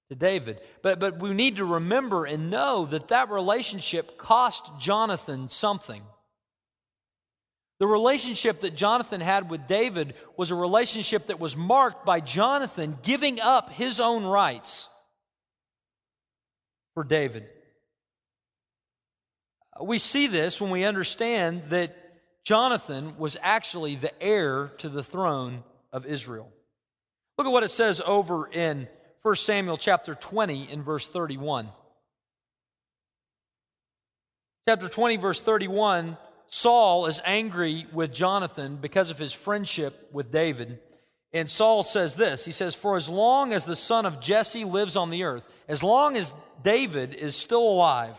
to 0.09 0.15
David. 0.15 0.61
But, 0.81 0.99
but 0.99 1.19
we 1.19 1.33
need 1.33 1.55
to 1.57 1.65
remember 1.65 2.25
and 2.25 2.51
know 2.51 2.85
that 2.85 3.07
that 3.07 3.29
relationship 3.29 4.17
cost 4.17 4.69
Jonathan 4.79 5.49
something. 5.49 6.03
The 7.79 7.87
relationship 7.87 8.59
that 8.59 8.75
Jonathan 8.75 9.21
had 9.21 9.49
with 9.49 9.65
David 9.65 10.13
was 10.35 10.51
a 10.51 10.55
relationship 10.55 11.27
that 11.27 11.39
was 11.39 11.55
marked 11.55 12.05
by 12.05 12.19
Jonathan 12.19 12.97
giving 13.03 13.39
up 13.39 13.69
his 13.69 13.99
own 13.99 14.25
rights 14.25 14.89
for 16.93 17.03
David. 17.03 17.47
We 19.81 19.97
see 19.97 20.27
this 20.27 20.59
when 20.59 20.71
we 20.71 20.83
understand 20.83 21.69
that 21.69 21.95
Jonathan 22.45 23.17
was 23.17 23.37
actually 23.41 23.95
the 23.95 24.11
heir 24.21 24.71
to 24.79 24.89
the 24.89 25.03
throne 25.03 25.63
of 25.91 26.05
Israel. 26.05 26.51
Look 27.37 27.47
at 27.47 27.51
what 27.51 27.63
it 27.63 27.71
says 27.71 28.01
over 28.05 28.47
in 28.47 28.87
1 29.21 29.35
Samuel 29.35 29.77
chapter 29.77 30.15
20 30.15 30.71
in 30.71 30.83
verse 30.83 31.07
31. 31.07 31.69
Chapter 34.67 34.89
20, 34.89 35.17
verse 35.17 35.41
31 35.41 36.17
Saul 36.51 37.05
is 37.05 37.21
angry 37.23 37.85
with 37.93 38.13
Jonathan 38.13 38.77
because 38.77 39.11
of 39.11 39.19
his 39.19 39.33
friendship 39.33 40.09
with 40.11 40.31
David. 40.31 40.79
And 41.31 41.49
Saul 41.49 41.83
says 41.83 42.15
this 42.15 42.45
He 42.45 42.51
says, 42.51 42.75
For 42.75 42.97
as 42.97 43.07
long 43.07 43.53
as 43.53 43.65
the 43.65 43.75
son 43.75 44.05
of 44.05 44.19
Jesse 44.19 44.65
lives 44.65 44.97
on 44.97 45.09
the 45.09 45.23
earth, 45.23 45.47
as 45.67 45.83
long 45.83 46.17
as 46.17 46.33
David 46.63 47.15
is 47.15 47.35
still 47.35 47.61
alive, 47.61 48.17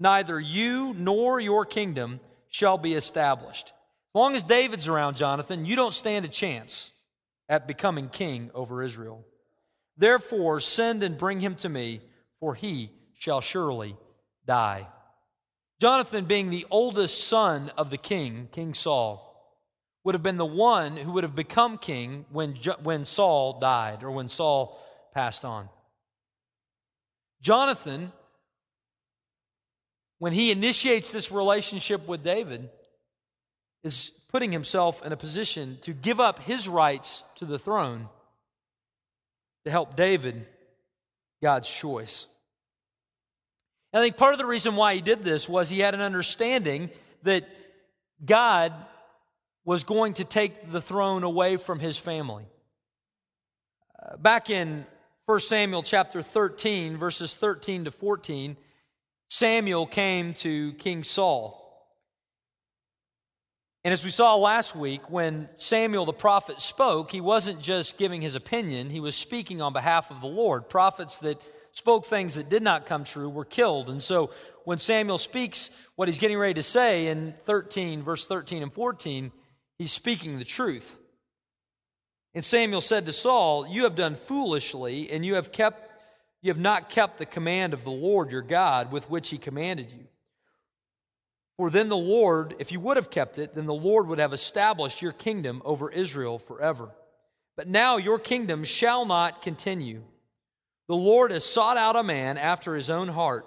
neither 0.00 0.38
you 0.38 0.94
nor 0.96 1.40
your 1.40 1.64
kingdom 1.64 2.20
shall 2.48 2.78
be 2.78 2.94
established. 2.94 3.68
As 3.68 4.18
long 4.18 4.34
as 4.34 4.42
David's 4.42 4.88
around, 4.88 5.16
Jonathan, 5.16 5.64
you 5.64 5.76
don't 5.76 5.94
stand 5.94 6.24
a 6.24 6.28
chance 6.28 6.92
at 7.48 7.68
becoming 7.68 8.08
king 8.08 8.50
over 8.54 8.82
Israel. 8.82 9.24
Therefore, 9.96 10.60
send 10.60 11.02
and 11.02 11.18
bring 11.18 11.40
him 11.40 11.54
to 11.56 11.68
me, 11.68 12.00
for 12.40 12.54
he 12.54 12.90
shall 13.14 13.40
surely 13.40 13.96
die. 14.46 14.86
Jonathan, 15.80 16.24
being 16.24 16.50
the 16.50 16.66
oldest 16.70 17.24
son 17.24 17.70
of 17.76 17.90
the 17.90 17.98
king, 17.98 18.48
King 18.52 18.74
Saul, 18.74 19.24
would 20.04 20.14
have 20.14 20.22
been 20.22 20.36
the 20.36 20.46
one 20.46 20.96
who 20.96 21.12
would 21.12 21.24
have 21.24 21.36
become 21.36 21.78
king 21.78 22.24
when, 22.30 22.56
when 22.82 23.04
Saul 23.04 23.58
died 23.60 24.02
or 24.02 24.10
when 24.10 24.28
Saul 24.28 24.80
passed 25.14 25.44
on. 25.44 25.68
Jonathan, 27.40 28.12
when 30.18 30.32
he 30.32 30.50
initiates 30.50 31.10
this 31.10 31.30
relationship 31.30 32.06
with 32.06 32.22
David, 32.22 32.68
is 33.84 34.10
putting 34.28 34.52
himself 34.52 35.04
in 35.04 35.12
a 35.12 35.16
position 35.16 35.78
to 35.82 35.92
give 35.92 36.20
up 36.20 36.40
his 36.40 36.68
rights 36.68 37.22
to 37.36 37.44
the 37.44 37.58
throne 37.58 38.08
to 39.64 39.70
help 39.70 39.96
David, 39.96 40.46
God's 41.42 41.68
choice. 41.68 42.26
I 43.92 44.00
think 44.00 44.16
part 44.16 44.34
of 44.34 44.38
the 44.38 44.46
reason 44.46 44.76
why 44.76 44.94
he 44.94 45.00
did 45.00 45.22
this 45.22 45.48
was 45.48 45.68
he 45.68 45.80
had 45.80 45.94
an 45.94 46.00
understanding 46.00 46.90
that 47.22 47.48
God 48.24 48.72
was 49.64 49.84
going 49.84 50.14
to 50.14 50.24
take 50.24 50.70
the 50.70 50.80
throne 50.80 51.22
away 51.22 51.56
from 51.56 51.78
his 51.78 51.96
family. 51.98 52.44
Uh, 54.02 54.16
back 54.16 54.50
in 54.50 54.86
1 55.26 55.40
Samuel 55.40 55.82
chapter 55.82 56.22
13, 56.22 56.96
verses 56.96 57.36
13 57.36 57.84
to 57.84 57.90
14, 57.90 58.56
Samuel 59.28 59.86
came 59.86 60.34
to 60.34 60.72
King 60.74 61.04
Saul. 61.04 61.64
And 63.84 63.92
as 63.92 64.04
we 64.04 64.10
saw 64.10 64.34
last 64.36 64.74
week, 64.74 65.08
when 65.10 65.48
Samuel 65.56 66.04
the 66.04 66.12
prophet 66.12 66.60
spoke, 66.60 67.10
he 67.10 67.20
wasn't 67.20 67.60
just 67.60 67.96
giving 67.96 68.20
his 68.20 68.34
opinion, 68.34 68.90
he 68.90 69.00
was 69.00 69.16
speaking 69.16 69.62
on 69.62 69.72
behalf 69.72 70.10
of 70.10 70.20
the 70.20 70.26
Lord. 70.26 70.68
Prophets 70.68 71.18
that 71.18 71.40
spoke 71.72 72.06
things 72.06 72.34
that 72.34 72.48
did 72.48 72.62
not 72.62 72.86
come 72.86 73.04
true 73.04 73.28
were 73.28 73.44
killed. 73.44 73.88
And 73.88 74.02
so 74.02 74.30
when 74.64 74.78
Samuel 74.78 75.18
speaks 75.18 75.70
what 75.94 76.08
he's 76.08 76.18
getting 76.18 76.38
ready 76.38 76.54
to 76.54 76.62
say 76.62 77.06
in 77.06 77.34
13, 77.46 78.02
verse 78.02 78.26
13 78.26 78.62
and 78.62 78.72
14, 78.72 79.30
he's 79.78 79.92
speaking 79.92 80.38
the 80.38 80.44
truth. 80.44 80.98
And 82.34 82.44
Samuel 82.44 82.80
said 82.80 83.06
to 83.06 83.12
Saul, 83.12 83.66
You 83.66 83.84
have 83.84 83.94
done 83.94 84.16
foolishly, 84.16 85.10
and 85.10 85.24
you 85.24 85.36
have 85.36 85.52
kept 85.52 85.87
you 86.42 86.50
have 86.50 86.60
not 86.60 86.88
kept 86.88 87.18
the 87.18 87.26
command 87.26 87.74
of 87.74 87.84
the 87.84 87.90
Lord 87.90 88.30
your 88.30 88.42
God 88.42 88.92
with 88.92 89.10
which 89.10 89.30
he 89.30 89.38
commanded 89.38 89.92
you. 89.92 90.06
For 91.56 91.70
then 91.70 91.88
the 91.88 91.96
Lord, 91.96 92.54
if 92.60 92.70
you 92.70 92.78
would 92.78 92.96
have 92.96 93.10
kept 93.10 93.36
it, 93.38 93.54
then 93.54 93.66
the 93.66 93.74
Lord 93.74 94.06
would 94.06 94.20
have 94.20 94.32
established 94.32 95.02
your 95.02 95.12
kingdom 95.12 95.60
over 95.64 95.90
Israel 95.90 96.38
forever. 96.38 96.90
But 97.56 97.66
now 97.66 97.96
your 97.96 98.20
kingdom 98.20 98.62
shall 98.62 99.04
not 99.04 99.42
continue. 99.42 100.04
The 100.86 100.94
Lord 100.94 101.32
has 101.32 101.44
sought 101.44 101.76
out 101.76 101.96
a 101.96 102.04
man 102.04 102.38
after 102.38 102.76
his 102.76 102.88
own 102.88 103.08
heart, 103.08 103.46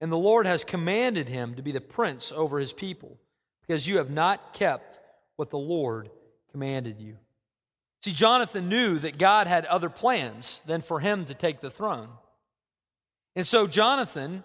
and 0.00 0.12
the 0.12 0.18
Lord 0.18 0.46
has 0.46 0.62
commanded 0.62 1.28
him 1.28 1.54
to 1.54 1.62
be 1.62 1.72
the 1.72 1.80
prince 1.80 2.30
over 2.30 2.58
his 2.58 2.74
people, 2.74 3.18
because 3.66 3.88
you 3.88 3.96
have 3.96 4.10
not 4.10 4.52
kept 4.52 5.00
what 5.36 5.48
the 5.48 5.58
Lord 5.58 6.10
commanded 6.52 7.00
you. 7.00 7.16
See, 8.08 8.14
Jonathan 8.14 8.70
knew 8.70 8.98
that 9.00 9.18
God 9.18 9.46
had 9.46 9.66
other 9.66 9.90
plans 9.90 10.62
than 10.64 10.80
for 10.80 10.98
him 10.98 11.26
to 11.26 11.34
take 11.34 11.60
the 11.60 11.68
throne. 11.68 12.08
And 13.36 13.46
so 13.46 13.66
Jonathan 13.66 14.44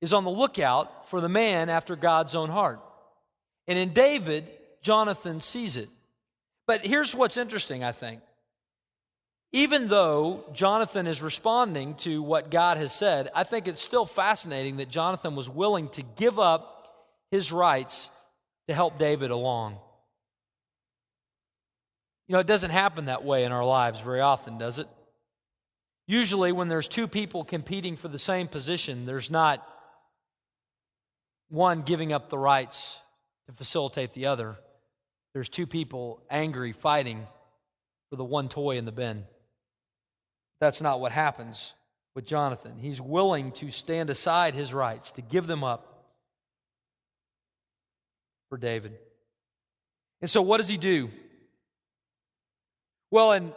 is 0.00 0.12
on 0.12 0.24
the 0.24 0.30
lookout 0.30 1.08
for 1.08 1.20
the 1.20 1.28
man 1.28 1.68
after 1.68 1.94
God's 1.94 2.34
own 2.34 2.48
heart. 2.48 2.80
And 3.68 3.78
in 3.78 3.92
David, 3.92 4.50
Jonathan 4.82 5.40
sees 5.40 5.76
it. 5.76 5.88
But 6.66 6.84
here's 6.84 7.14
what's 7.14 7.36
interesting, 7.36 7.84
I 7.84 7.92
think 7.92 8.22
even 9.52 9.86
though 9.86 10.44
Jonathan 10.52 11.06
is 11.06 11.22
responding 11.22 11.94
to 11.98 12.20
what 12.22 12.50
God 12.50 12.76
has 12.76 12.92
said, 12.92 13.28
I 13.36 13.44
think 13.44 13.68
it's 13.68 13.80
still 13.80 14.04
fascinating 14.04 14.78
that 14.78 14.88
Jonathan 14.88 15.36
was 15.36 15.48
willing 15.48 15.90
to 15.90 16.02
give 16.02 16.40
up 16.40 16.92
his 17.30 17.52
rights 17.52 18.10
to 18.66 18.74
help 18.74 18.98
David 18.98 19.30
along. 19.30 19.78
You 22.28 22.32
know, 22.32 22.40
it 22.40 22.46
doesn't 22.46 22.70
happen 22.70 23.04
that 23.04 23.24
way 23.24 23.44
in 23.44 23.52
our 23.52 23.64
lives 23.64 24.00
very 24.00 24.20
often, 24.20 24.58
does 24.58 24.78
it? 24.78 24.88
Usually, 26.08 26.52
when 26.52 26.68
there's 26.68 26.88
two 26.88 27.08
people 27.08 27.44
competing 27.44 27.96
for 27.96 28.08
the 28.08 28.18
same 28.18 28.46
position, 28.48 29.06
there's 29.06 29.30
not 29.30 29.66
one 31.48 31.82
giving 31.82 32.12
up 32.12 32.28
the 32.28 32.38
rights 32.38 32.98
to 33.46 33.52
facilitate 33.52 34.12
the 34.12 34.26
other. 34.26 34.56
There's 35.34 35.48
two 35.48 35.66
people 35.66 36.22
angry, 36.30 36.72
fighting 36.72 37.26
for 38.10 38.16
the 38.16 38.24
one 38.24 38.48
toy 38.48 38.76
in 38.76 38.84
the 38.84 38.92
bin. 38.92 39.24
That's 40.60 40.80
not 40.80 41.00
what 41.00 41.12
happens 41.12 41.74
with 42.14 42.24
Jonathan. 42.24 42.78
He's 42.78 43.00
willing 43.00 43.52
to 43.52 43.70
stand 43.70 44.10
aside 44.10 44.54
his 44.54 44.72
rights, 44.72 45.10
to 45.12 45.22
give 45.22 45.46
them 45.46 45.62
up 45.62 46.14
for 48.48 48.58
David. 48.58 48.96
And 50.20 50.30
so, 50.30 50.40
what 50.40 50.56
does 50.56 50.68
he 50.68 50.76
do? 50.76 51.10
Well, 53.10 53.32
in 53.32 53.52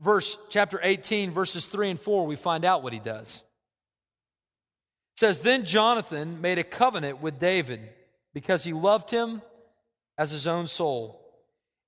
verse 0.00 0.36
chapter 0.48 0.80
18, 0.82 1.30
verses 1.30 1.66
3 1.66 1.90
and 1.90 2.00
4, 2.00 2.26
we 2.26 2.36
find 2.36 2.64
out 2.64 2.82
what 2.82 2.92
he 2.92 2.98
does. 2.98 3.42
It 5.16 5.20
says, 5.20 5.40
Then 5.40 5.64
Jonathan 5.64 6.40
made 6.40 6.58
a 6.58 6.64
covenant 6.64 7.20
with 7.20 7.38
David 7.38 7.80
because 8.34 8.64
he 8.64 8.72
loved 8.72 9.10
him 9.10 9.42
as 10.18 10.30
his 10.30 10.46
own 10.46 10.66
soul. 10.66 11.22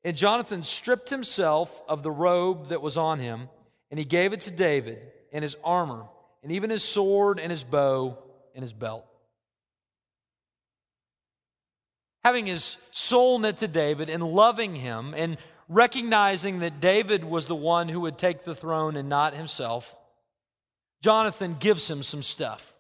And 0.05 0.17
Jonathan 0.17 0.65
stripped 0.65 1.11
himself 1.11 1.83
of 1.89 2.03
the 2.03 2.11
robe 2.11 2.69
that 2.69 2.83
was 2.83 2.97
on 2.97 3.19
him 3.19 3.49
and 3.91 3.99
he 3.99 4.05
gave 4.05 4.33
it 4.33 4.41
to 4.41 4.51
David 4.51 4.99
and 5.33 5.43
his 5.43 5.57
armor, 5.65 6.05
and 6.43 6.53
even 6.53 6.71
his 6.71 6.83
sword 6.83 7.39
and 7.39 7.51
his 7.51 7.65
bow 7.65 8.19
and 8.55 8.63
his 8.63 8.73
belt. 8.73 9.05
Having 12.25 12.47
his 12.47 12.77
soul 12.91 13.39
knit 13.39 13.59
to 13.59 13.69
David 13.69 14.11
and 14.11 14.23
loving 14.23 14.75
him 14.75 15.15
and 15.17 15.39
recognizing 15.69 16.61
that 16.61 16.81
David 16.81 17.25
was 17.25 17.47
the 17.47 17.55
one 17.55 17.89
who 17.89 18.01
would 18.01 18.19
take 18.19 18.45
the 18.45 18.55
throne 18.55 18.97
and 18.97 19.09
not 19.09 19.35
himself, 19.35 19.97
Jonathan 21.03 21.57
gives 21.59 21.89
him 21.89 22.03
some 22.03 22.23
stuff. 22.23 22.75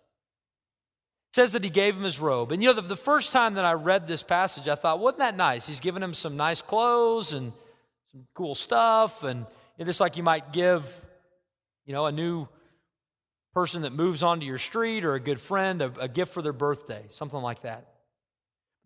It 1.30 1.34
says 1.34 1.52
that 1.52 1.62
he 1.62 1.70
gave 1.70 1.94
him 1.94 2.02
his 2.02 2.18
robe. 2.18 2.52
And 2.52 2.62
you 2.62 2.68
know, 2.68 2.74
the, 2.74 2.82
the 2.82 2.96
first 2.96 3.32
time 3.32 3.54
that 3.54 3.64
I 3.64 3.74
read 3.74 4.08
this 4.08 4.22
passage, 4.22 4.66
I 4.66 4.74
thought, 4.74 4.98
wasn't 4.98 5.18
that 5.18 5.36
nice? 5.36 5.66
He's 5.66 5.80
giving 5.80 6.02
him 6.02 6.14
some 6.14 6.36
nice 6.36 6.62
clothes 6.62 7.32
and 7.32 7.52
some 8.10 8.26
cool 8.34 8.54
stuff 8.54 9.22
and 9.22 9.40
you 9.76 9.84
know, 9.84 9.86
just 9.86 10.00
like 10.00 10.16
you 10.16 10.22
might 10.22 10.52
give, 10.52 11.06
you 11.84 11.92
know, 11.92 12.06
a 12.06 12.12
new 12.12 12.48
person 13.52 13.82
that 13.82 13.92
moves 13.92 14.22
onto 14.22 14.46
your 14.46 14.58
street 14.58 15.04
or 15.04 15.14
a 15.14 15.20
good 15.20 15.40
friend 15.40 15.82
a, 15.82 15.92
a 16.00 16.08
gift 16.08 16.32
for 16.32 16.42
their 16.42 16.52
birthday, 16.52 17.04
something 17.10 17.40
like 17.40 17.62
that. 17.62 17.86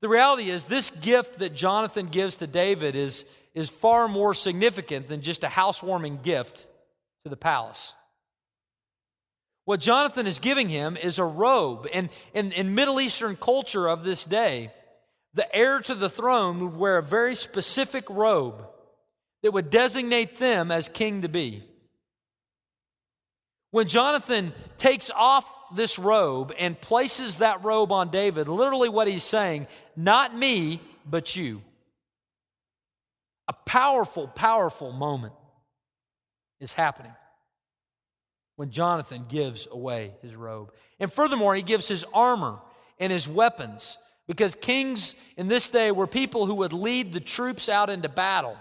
The 0.00 0.08
reality 0.08 0.50
is, 0.50 0.64
this 0.64 0.90
gift 0.90 1.38
that 1.38 1.54
Jonathan 1.54 2.08
gives 2.08 2.36
to 2.36 2.48
David 2.48 2.96
is, 2.96 3.24
is 3.54 3.68
far 3.68 4.08
more 4.08 4.34
significant 4.34 5.08
than 5.08 5.22
just 5.22 5.44
a 5.44 5.48
housewarming 5.48 6.20
gift 6.22 6.66
to 7.24 7.30
the 7.30 7.36
palace. 7.36 7.94
What 9.64 9.80
Jonathan 9.80 10.26
is 10.26 10.38
giving 10.38 10.68
him 10.68 10.96
is 10.96 11.18
a 11.18 11.24
robe. 11.24 11.86
And 11.92 12.08
in, 12.34 12.52
in 12.52 12.74
Middle 12.74 13.00
Eastern 13.00 13.36
culture 13.36 13.86
of 13.88 14.04
this 14.04 14.24
day, 14.24 14.72
the 15.34 15.54
heir 15.54 15.80
to 15.80 15.94
the 15.94 16.10
throne 16.10 16.60
would 16.60 16.76
wear 16.76 16.98
a 16.98 17.02
very 17.02 17.34
specific 17.34 18.08
robe 18.10 18.66
that 19.42 19.52
would 19.52 19.70
designate 19.70 20.36
them 20.36 20.70
as 20.70 20.88
king 20.88 21.22
to 21.22 21.28
be. 21.28 21.62
When 23.70 23.88
Jonathan 23.88 24.52
takes 24.78 25.10
off 25.10 25.46
this 25.74 25.98
robe 25.98 26.52
and 26.58 26.78
places 26.78 27.38
that 27.38 27.64
robe 27.64 27.92
on 27.92 28.10
David, 28.10 28.48
literally 28.48 28.88
what 28.88 29.08
he's 29.08 29.22
saying, 29.22 29.66
not 29.96 30.36
me, 30.36 30.80
but 31.08 31.34
you. 31.34 31.62
A 33.48 33.52
powerful, 33.52 34.28
powerful 34.28 34.92
moment 34.92 35.34
is 36.60 36.72
happening 36.72 37.12
when 38.56 38.70
Jonathan 38.70 39.24
gives 39.28 39.66
away 39.70 40.14
his 40.22 40.34
robe. 40.34 40.72
And 41.00 41.12
furthermore, 41.12 41.54
he 41.54 41.62
gives 41.62 41.88
his 41.88 42.04
armor 42.14 42.58
and 42.98 43.12
his 43.12 43.28
weapons 43.28 43.98
because 44.28 44.54
kings 44.54 45.14
in 45.36 45.48
this 45.48 45.68
day 45.68 45.90
were 45.90 46.06
people 46.06 46.46
who 46.46 46.56
would 46.56 46.72
lead 46.72 47.12
the 47.12 47.20
troops 47.20 47.68
out 47.68 47.90
into 47.90 48.08
battle. 48.08 48.56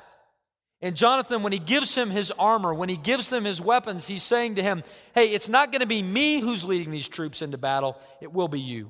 And 0.82 0.96
Jonathan, 0.96 1.44
when 1.44 1.54
he 1.54 1.60
gives 1.60 1.94
him 1.94 2.10
his 2.10 2.32
armor, 2.32 2.74
when 2.74 2.90
he 2.90 2.98
gives 2.98 3.30
them 3.30 3.46
his 3.46 3.62
weapons, 3.62 4.08
he's 4.08 4.24
saying 4.24 4.56
to 4.56 4.64
him, 4.64 4.82
Hey, 5.14 5.28
it's 5.30 5.48
not 5.48 5.72
going 5.72 5.82
to 5.82 5.88
be 5.88 6.02
me 6.02 6.40
who's 6.40 6.66
leading 6.66 6.90
these 6.90 7.08
troops 7.08 7.44
into 7.44 7.60
battle, 7.60 8.00
it 8.20 8.34
will 8.34 8.48
be 8.48 8.60
you. 8.60 8.90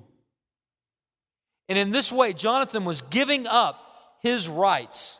And 1.67 1.77
in 1.77 1.91
this 1.91 2.11
way, 2.11 2.31
Jonathan 2.31 2.85
was 2.85 3.01
giving 3.01 3.45
up 3.47 3.77
his 4.21 4.47
rights 4.47 5.19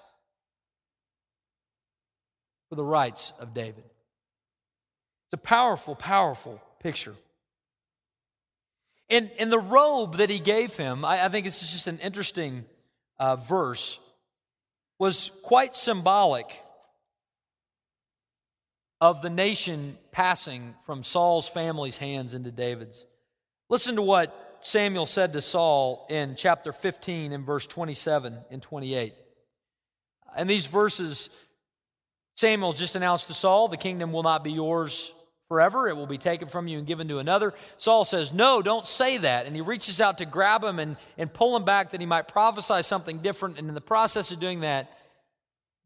for 2.71 2.75
the 2.75 2.85
rights 2.85 3.33
of 3.37 3.53
David. 3.53 3.83
It's 3.83 5.33
a 5.33 5.37
powerful, 5.37 5.93
powerful 5.93 6.61
picture. 6.79 7.15
And, 9.09 9.29
and 9.37 9.51
the 9.51 9.59
robe 9.59 10.15
that 10.19 10.29
he 10.29 10.39
gave 10.39 10.77
him, 10.77 11.03
I, 11.03 11.25
I 11.25 11.27
think 11.27 11.45
it's 11.45 11.59
just 11.59 11.87
an 11.87 11.99
interesting 11.99 12.63
uh, 13.19 13.35
verse, 13.35 13.99
was 14.99 15.31
quite 15.43 15.75
symbolic 15.75 16.63
of 19.01 19.21
the 19.21 19.29
nation 19.29 19.97
passing 20.13 20.73
from 20.85 21.03
Saul's 21.03 21.49
family's 21.49 21.97
hands 21.97 22.33
into 22.33 22.51
David's. 22.51 23.05
Listen 23.67 23.97
to 23.97 24.01
what 24.01 24.59
Samuel 24.61 25.07
said 25.07 25.33
to 25.33 25.41
Saul 25.41 26.07
in 26.09 26.35
chapter 26.37 26.71
15 26.71 27.33
and 27.33 27.45
verse 27.45 27.67
27 27.67 28.37
and 28.49 28.61
28. 28.61 29.13
And 30.37 30.49
these 30.49 30.67
verses, 30.67 31.29
Samuel 32.35 32.73
just 32.73 32.95
announced 32.95 33.27
to 33.27 33.33
Saul, 33.33 33.67
The 33.67 33.77
kingdom 33.77 34.11
will 34.11 34.23
not 34.23 34.43
be 34.43 34.51
yours 34.51 35.13
forever. 35.51 35.89
It 35.89 35.97
will 35.97 36.07
be 36.07 36.17
taken 36.17 36.47
from 36.47 36.69
you 36.69 36.77
and 36.77 36.87
given 36.87 37.09
to 37.09 37.19
another. 37.19 37.53
Saul 37.77 38.05
says, 38.05 38.31
No, 38.31 38.61
don't 38.61 38.87
say 38.87 39.17
that. 39.17 39.45
And 39.45 39.53
he 39.53 39.61
reaches 39.61 39.99
out 39.99 40.19
to 40.19 40.25
grab 40.25 40.63
him 40.63 40.79
and, 40.79 40.95
and 41.17 41.31
pull 41.31 41.55
him 41.57 41.65
back 41.65 41.91
that 41.91 41.99
he 41.99 42.05
might 42.05 42.29
prophesy 42.29 42.83
something 42.83 43.17
different. 43.17 43.59
And 43.59 43.67
in 43.67 43.75
the 43.75 43.81
process 43.81 44.31
of 44.31 44.39
doing 44.39 44.61
that, 44.61 44.97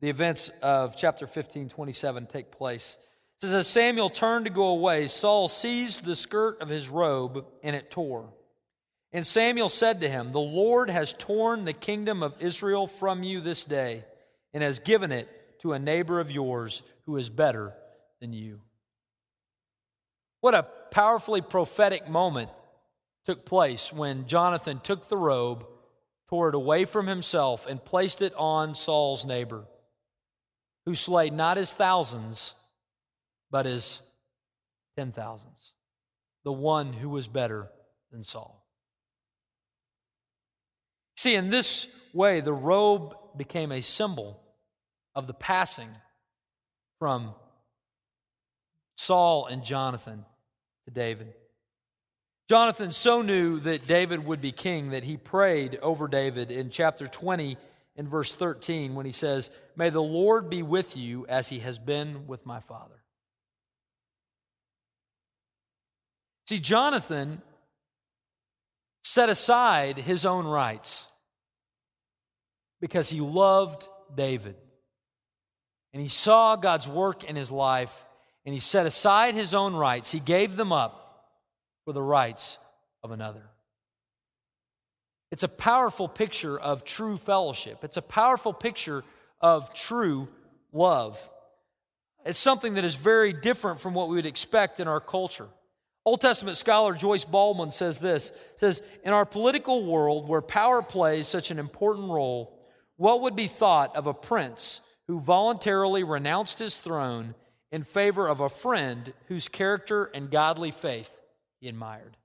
the 0.02 0.10
events 0.10 0.52
of 0.62 0.96
chapter 0.96 1.26
15, 1.26 1.70
27 1.70 2.28
take 2.28 2.52
place. 2.52 2.98
It 3.42 3.48
says, 3.48 3.56
As 3.56 3.68
Samuel 3.68 4.12
turned 4.12 4.46
to 4.46 4.52
go 4.52 4.68
away, 4.68 5.08
Saul 5.08 5.48
seized 5.48 6.06
the 6.06 6.16
skirt 6.16 6.62
of 6.62 6.70
his 6.70 6.88
robe 6.88 7.44
and 7.64 7.76
it 7.76 7.90
tore. 7.90 8.32
And 9.12 9.26
Samuel 9.26 9.70
said 9.70 10.02
to 10.02 10.10
him, 10.10 10.32
The 10.32 10.40
Lord 10.40 10.92
has 10.92 11.16
torn 11.16 11.66
the 11.66 11.74
kingdom 11.74 12.22
of 12.22 12.36
Israel 12.40 12.86
from 12.86 13.24
you 13.24 13.40
this 13.42 13.64
day 13.64 14.04
and 14.54 14.62
has 14.62 14.78
given 14.78 15.12
it 15.12 15.28
to 15.65 15.73
a 15.73 15.80
neighbor 15.80 16.19
of 16.19 16.30
yours 16.30 16.84
who 17.08 17.17
is 17.17 17.28
better 17.28 17.73
than 18.21 18.34
you. 18.34 18.62
What 20.39 20.54
a 20.54 20.62
powerfully 20.91 21.41
prophetic 21.41 22.08
moment 22.08 22.51
took 23.25 23.45
place 23.45 23.91
when 23.91 24.28
Jonathan 24.28 24.80
took 24.80 25.10
the 25.10 25.17
robe, 25.17 25.65
tore 26.30 26.49
it 26.49 26.56
away 26.56 26.86
from 26.86 27.08
himself, 27.08 27.65
and 27.65 27.84
placed 27.84 28.21
it 28.21 28.32
on 28.38 28.75
Saul's 28.75 29.25
neighbor, 29.25 29.65
who 30.86 30.93
slayed 30.93 31.34
not 31.34 31.58
his 31.58 31.73
thousands, 31.73 32.54
but 33.49 33.65
his 33.65 34.01
ten 34.95 35.12
thousands, 35.12 35.73
the 36.43 36.54
one 36.54 36.93
who 36.93 37.10
was 37.10 37.28
better 37.28 37.71
than 38.12 38.23
Saul. 38.23 38.63
See, 41.17 41.34
in 41.34 41.49
this 41.49 41.88
way, 42.13 42.39
the 42.39 42.54
robe 42.54 43.15
became 43.36 43.71
a 43.71 43.82
symbol 43.82 44.45
of 45.15 45.28
the 45.28 45.34
passing 45.34 45.89
from 46.99 47.34
Saul 48.97 49.45
and 49.47 49.63
Jonathan 49.63 50.25
to 50.86 50.91
David. 50.91 51.34
Jonathan 52.47 52.91
so 52.91 53.21
knew 53.21 53.60
that 53.62 53.88
David 53.88 54.25
would 54.25 54.41
be 54.41 54.51
king 54.51 54.91
that 54.91 55.04
he 55.04 55.17
prayed 55.17 55.80
over 55.82 56.08
David 56.08 56.51
in 56.51 56.69
chapter 56.69 57.08
20 57.08 57.58
in 57.95 58.08
verse 58.08 58.36
13 58.36 58.93
when 58.93 59.06
he 59.06 59.12
says, 59.12 59.49
May 59.75 59.89
the 59.89 60.01
Lord 60.01 60.49
be 60.49 60.62
with 60.62 60.95
you 60.95 61.25
as 61.28 61.49
he 61.49 61.60
has 61.60 61.80
been 61.80 62.28
with 62.28 62.45
my 62.45 62.60
father. 62.60 63.01
See, 66.47 66.60
Jonathan 66.60 67.41
set 69.04 69.30
aside 69.30 69.97
his 69.97 70.25
own 70.25 70.45
rights 70.45 71.08
because 72.80 73.10
he 73.10 73.19
loved 73.21 73.88
David. 74.13 74.56
And 75.96 76.02
he 76.02 76.10
saw 76.10 76.58
God's 76.58 76.90
work 76.90 77.24
in 77.24 77.38
his 77.38 77.50
life, 77.50 78.04
and 78.46 78.54
he 78.54 78.60
set 78.60 78.86
aside 78.86 79.34
his 79.34 79.54
own 79.54 79.74
rights. 79.74 80.12
He 80.12 80.20
gave 80.20 80.58
them 80.58 80.74
up 80.74 81.32
for 81.86 81.94
the 81.94 82.02
rights 82.02 82.58
of 83.02 83.12
another. 83.12 83.44
It's 85.32 85.44
a 85.44 85.48
powerful 85.48 86.10
picture 86.10 86.60
of 86.60 86.84
true 86.84 87.16
fellowship, 87.16 87.86
it's 87.86 87.96
a 87.96 88.02
powerful 88.02 88.52
picture 88.52 89.06
of 89.40 89.74
true 89.74 90.28
love. 90.74 91.30
It's 92.26 92.40
something 92.40 92.74
that 92.74 92.84
is 92.84 92.96
very 92.96 93.32
different 93.32 93.80
from 93.80 93.94
what 93.94 94.10
we 94.10 94.18
would 94.18 94.26
expect 94.26 94.82
in 94.82 94.90
our 94.90 95.00
culture. 95.00 95.48
Old 96.04 96.20
Testament 96.20 96.58
scholar 96.58 96.94
Joyce 96.94 97.24
Baldwin 97.24 97.72
says 97.72 98.00
this 98.00 98.34
says 98.58 98.82
in 99.06 99.14
our 99.14 99.26
political 99.26 99.86
world 99.86 100.28
where 100.28 100.42
power 100.42 100.82
plays 100.82 101.30
such 101.30 101.52
an 101.52 101.58
important 101.58 102.10
role 102.10 102.60
what 102.98 103.22
would 103.22 103.38
be 103.38 103.48
thought 103.48 103.96
of 103.96 104.08
a 104.08 104.14
prince 104.14 104.82
who 105.08 105.20
voluntarily 105.20 106.04
renounced 106.04 106.60
his 106.60 106.78
throne 106.78 107.36
in 107.72 107.84
favor 107.84 108.28
of 108.28 108.39
a 108.39 108.50
friend 108.50 109.13
whose 109.28 109.48
character 109.48 110.06
and 110.06 110.32
godly 110.32 110.72
faith 110.72 111.12
he 111.62 111.68
admired? 111.68 112.18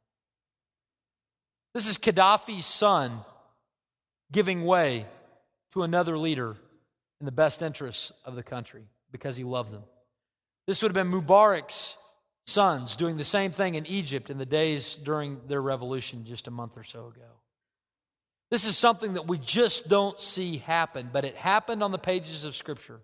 This 1.75 1.87
is 1.87 1.99
Gaddafi's 1.99 2.66
son 2.66 3.21
giving 4.33 4.64
way 4.64 5.07
to 5.73 5.83
another 5.83 6.19
leader 6.19 6.57
in 7.21 7.27
the 7.27 7.33
best 7.33 7.62
interests 7.62 8.12
of 8.25 8.35
the 8.35 8.43
country 8.43 8.85
because 9.12 9.37
he 9.37 9.45
loved 9.45 9.73
them. 9.73 9.83
This 10.66 10.83
would 10.83 10.95
have 10.95 11.07
been 11.07 11.12
Mubarak's 11.12 11.97
sons 12.47 12.97
doing 12.97 13.16
the 13.16 13.25
same 13.25 13.53
thing 13.53 13.75
in 13.75 13.87
Egypt 13.87 14.31
in 14.31 14.38
the 14.38 14.47
days 14.47 14.97
during 14.97 15.40
their 15.47 15.62
revolution 15.62 16.25
just 16.25 16.49
a 16.49 16.51
month 16.51 16.77
or 16.77 16.85
so 16.85 17.07
ago. 17.07 17.39
This 18.51 18.65
is 18.65 18.77
something 18.77 19.15
that 19.15 19.29
we 19.29 19.39
just 19.39 19.89
don't 19.89 20.19
see 20.19 20.59
happen, 20.59 21.11
but 21.13 21.25
it 21.25 21.37
happened 21.37 21.83
on 21.83 21.93
the 21.93 21.99
pages 21.99 22.45
of 22.45 22.57
Scripture 22.57 23.01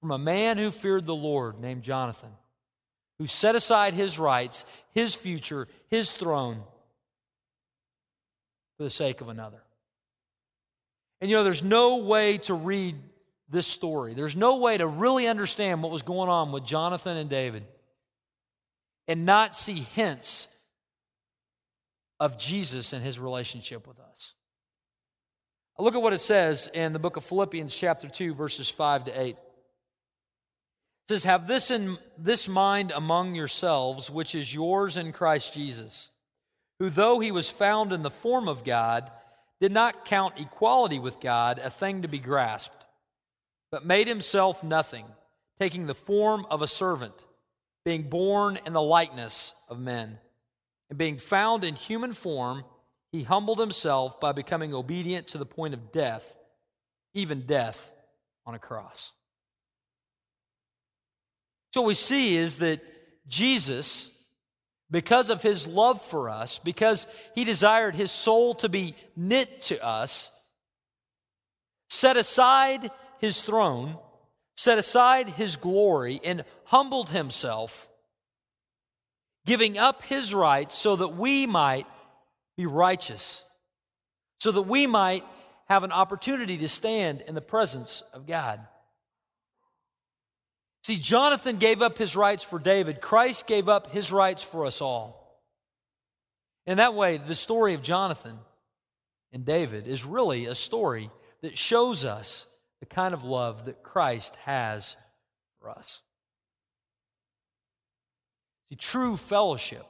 from 0.00 0.10
a 0.10 0.18
man 0.18 0.58
who 0.58 0.70
feared 0.70 1.06
the 1.06 1.14
Lord 1.14 1.58
named 1.58 1.82
Jonathan, 1.82 2.30
who 3.18 3.26
set 3.26 3.54
aside 3.54 3.94
his 3.94 4.18
rights, 4.18 4.66
his 4.94 5.14
future, 5.14 5.66
his 5.88 6.12
throne 6.12 6.62
for 8.76 8.84
the 8.84 8.90
sake 8.90 9.22
of 9.22 9.28
another. 9.28 9.62
And 11.22 11.30
you 11.30 11.36
know, 11.36 11.44
there's 11.44 11.64
no 11.64 12.02
way 12.02 12.38
to 12.38 12.52
read 12.52 12.96
this 13.48 13.66
story, 13.66 14.12
there's 14.12 14.36
no 14.36 14.58
way 14.58 14.76
to 14.76 14.86
really 14.86 15.26
understand 15.26 15.82
what 15.82 15.92
was 15.92 16.02
going 16.02 16.28
on 16.28 16.52
with 16.52 16.64
Jonathan 16.64 17.16
and 17.16 17.30
David 17.30 17.64
and 19.08 19.24
not 19.24 19.54
see 19.54 19.86
hints 19.94 20.48
of 22.18 22.36
Jesus 22.38 22.92
and 22.92 23.04
his 23.04 23.18
relationship 23.18 23.86
with 23.86 24.00
us. 24.00 24.34
Look 25.78 25.94
at 25.94 26.00
what 26.00 26.14
it 26.14 26.20
says 26.20 26.70
in 26.72 26.94
the 26.94 26.98
book 26.98 27.18
of 27.18 27.24
Philippians, 27.24 27.74
chapter 27.74 28.08
2, 28.08 28.32
verses 28.32 28.68
5 28.68 29.06
to 29.06 29.20
8. 29.20 29.28
It 29.28 29.38
says, 31.06 31.24
Have 31.24 31.46
this 31.46 31.70
in 31.70 31.98
this 32.16 32.48
mind 32.48 32.92
among 32.92 33.34
yourselves, 33.34 34.10
which 34.10 34.34
is 34.34 34.54
yours 34.54 34.96
in 34.96 35.12
Christ 35.12 35.52
Jesus, 35.52 36.08
who, 36.78 36.88
though 36.88 37.20
he 37.20 37.30
was 37.30 37.50
found 37.50 37.92
in 37.92 38.02
the 38.02 38.10
form 38.10 38.48
of 38.48 38.64
God, 38.64 39.10
did 39.60 39.70
not 39.70 40.06
count 40.06 40.40
equality 40.40 40.98
with 40.98 41.20
God 41.20 41.58
a 41.58 41.68
thing 41.68 42.02
to 42.02 42.08
be 42.08 42.18
grasped, 42.18 42.86
but 43.70 43.84
made 43.84 44.06
himself 44.06 44.64
nothing, 44.64 45.04
taking 45.60 45.86
the 45.86 45.94
form 45.94 46.46
of 46.50 46.62
a 46.62 46.68
servant, 46.68 47.24
being 47.84 48.04
born 48.04 48.58
in 48.64 48.72
the 48.72 48.80
likeness 48.80 49.52
of 49.68 49.78
men, 49.78 50.18
and 50.88 50.98
being 50.98 51.18
found 51.18 51.64
in 51.64 51.74
human 51.74 52.14
form 52.14 52.64
he 53.12 53.22
humbled 53.22 53.58
himself 53.58 54.20
by 54.20 54.32
becoming 54.32 54.74
obedient 54.74 55.28
to 55.28 55.38
the 55.38 55.46
point 55.46 55.74
of 55.74 55.92
death, 55.92 56.34
even 57.14 57.42
death 57.42 57.90
on 58.44 58.54
a 58.54 58.58
cross. 58.58 59.12
So, 61.72 61.82
what 61.82 61.88
we 61.88 61.94
see 61.94 62.36
is 62.36 62.56
that 62.56 62.80
Jesus, 63.28 64.10
because 64.90 65.30
of 65.30 65.42
his 65.42 65.66
love 65.66 66.00
for 66.00 66.30
us, 66.30 66.58
because 66.58 67.06
he 67.34 67.44
desired 67.44 67.94
his 67.94 68.10
soul 68.10 68.54
to 68.56 68.68
be 68.68 68.94
knit 69.14 69.60
to 69.62 69.84
us, 69.84 70.30
set 71.88 72.16
aside 72.16 72.90
his 73.18 73.42
throne, 73.42 73.98
set 74.56 74.78
aside 74.78 75.28
his 75.30 75.56
glory, 75.56 76.20
and 76.24 76.44
humbled 76.64 77.10
himself, 77.10 77.88
giving 79.44 79.76
up 79.78 80.02
his 80.02 80.32
rights 80.34 80.74
so 80.74 80.96
that 80.96 81.16
we 81.16 81.46
might 81.46 81.86
be 82.56 82.66
righteous, 82.66 83.44
so 84.40 84.50
that 84.52 84.62
we 84.62 84.86
might 84.86 85.24
have 85.68 85.84
an 85.84 85.92
opportunity 85.92 86.56
to 86.58 86.68
stand 86.68 87.22
in 87.22 87.34
the 87.34 87.40
presence 87.40 88.02
of 88.12 88.26
God. 88.26 88.60
See, 90.84 90.96
Jonathan 90.96 91.56
gave 91.56 91.82
up 91.82 91.98
his 91.98 92.14
rights 92.14 92.44
for 92.44 92.58
David, 92.58 93.00
Christ 93.00 93.46
gave 93.46 93.68
up 93.68 93.92
his 93.92 94.12
rights 94.12 94.42
for 94.42 94.66
us 94.66 94.80
all. 94.80 95.42
In 96.66 96.78
that 96.78 96.94
way, 96.94 97.18
the 97.18 97.34
story 97.34 97.74
of 97.74 97.82
Jonathan 97.82 98.38
and 99.32 99.44
David 99.44 99.86
is 99.86 100.04
really 100.04 100.46
a 100.46 100.54
story 100.54 101.10
that 101.42 101.58
shows 101.58 102.04
us 102.04 102.46
the 102.80 102.86
kind 102.86 103.14
of 103.14 103.24
love 103.24 103.66
that 103.66 103.82
Christ 103.82 104.36
has 104.44 104.96
for 105.60 105.70
us. 105.70 106.00
See, 108.68 108.76
true 108.76 109.16
fellowship, 109.16 109.86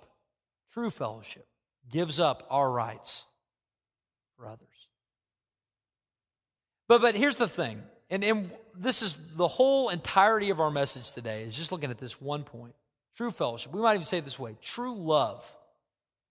true 0.73 0.91
fellowship 0.91 1.47
gives 1.93 2.21
up 2.21 2.47
our 2.51 2.71
rights 2.71 3.25
for 4.37 4.47
others. 4.47 4.69
But, 6.89 7.01
but 7.01 7.15
here's 7.15 7.37
the 7.37 7.49
thing 7.49 7.83
And, 8.11 8.23
and 8.25 8.51
this 8.79 9.03
is 9.03 9.17
the 9.37 9.49
whole 9.49 9.89
entirety 9.89 10.51
of 10.51 10.61
our 10.61 10.71
message 10.71 11.13
today, 11.13 11.43
is 11.43 11.57
just 11.57 11.73
looking 11.73 11.91
at 11.91 11.99
this 11.99 12.21
one 12.21 12.45
point. 12.45 12.75
True 13.17 13.31
fellowship. 13.31 13.73
We 13.73 13.81
might 13.81 13.95
even 13.95 14.07
say 14.07 14.19
it 14.19 14.25
this 14.25 14.39
way 14.39 14.57
true 14.63 14.95
love 14.95 15.51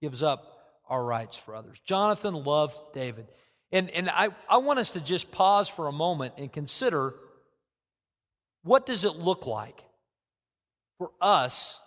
gives 0.01 0.21
up 0.21 0.51
our 0.87 1.03
rights 1.03 1.35
for 1.35 1.55
others. 1.55 1.79
Jonathan 1.83 2.43
loved 2.43 2.77
David. 2.93 3.27
And, 3.71 3.89
and 3.89 4.09
I, 4.09 4.29
I 4.47 4.57
want 4.57 4.79
us 4.79 4.91
to 4.91 5.01
just 5.01 5.31
pause 5.31 5.67
for 5.67 5.87
a 5.87 5.91
moment 5.91 6.35
and 6.37 6.51
consider 6.51 7.15
what 8.63 8.85
does 8.85 9.03
it 9.03 9.15
look 9.15 9.45
like 9.45 9.81
for 10.97 11.11
us 11.19 11.79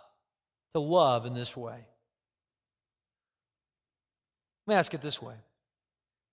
to 0.73 0.79
love 0.79 1.25
in 1.25 1.33
this 1.33 1.55
way? 1.55 1.85
Let 4.69 4.75
me 4.75 4.79
ask 4.81 4.93
it 4.93 5.01
this 5.01 5.19
way 5.19 5.33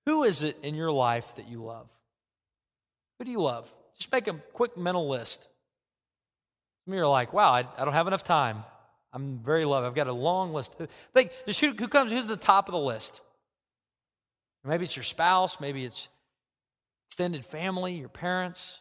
Who 0.04 0.22
is 0.24 0.42
it 0.42 0.58
in 0.62 0.74
your 0.74 0.92
life 0.92 1.34
that 1.36 1.48
you 1.48 1.64
love? 1.64 1.88
Who 3.18 3.24
do 3.24 3.30
you 3.30 3.40
love? 3.40 3.72
Just 3.96 4.12
make 4.12 4.28
a 4.28 4.34
quick 4.52 4.76
mental 4.76 5.08
list. 5.08 5.48
Some 6.84 6.92
of 6.92 6.98
you 6.98 7.02
are 7.02 7.08
like, 7.08 7.32
wow, 7.32 7.50
I, 7.50 7.60
I 7.60 7.84
don't 7.86 7.94
have 7.94 8.06
enough 8.06 8.24
time. 8.24 8.62
I'm 9.14 9.38
very 9.38 9.64
loved. 9.64 9.86
I've 9.86 9.94
got 9.94 10.06
a 10.06 10.12
long 10.12 10.52
list. 10.52 10.76
Think, 11.14 11.30
just 11.46 11.60
who, 11.60 11.72
who 11.72 11.88
comes, 11.88 12.12
who's 12.12 12.26
the 12.26 12.36
top 12.36 12.68
of 12.68 12.72
the 12.72 12.78
list? 12.78 13.22
Maybe 14.66 14.84
it's 14.84 14.96
your 14.96 15.02
spouse, 15.02 15.58
maybe 15.58 15.86
it's 15.86 16.08
extended 17.08 17.42
family, 17.42 17.94
your 17.94 18.10
parents, 18.10 18.80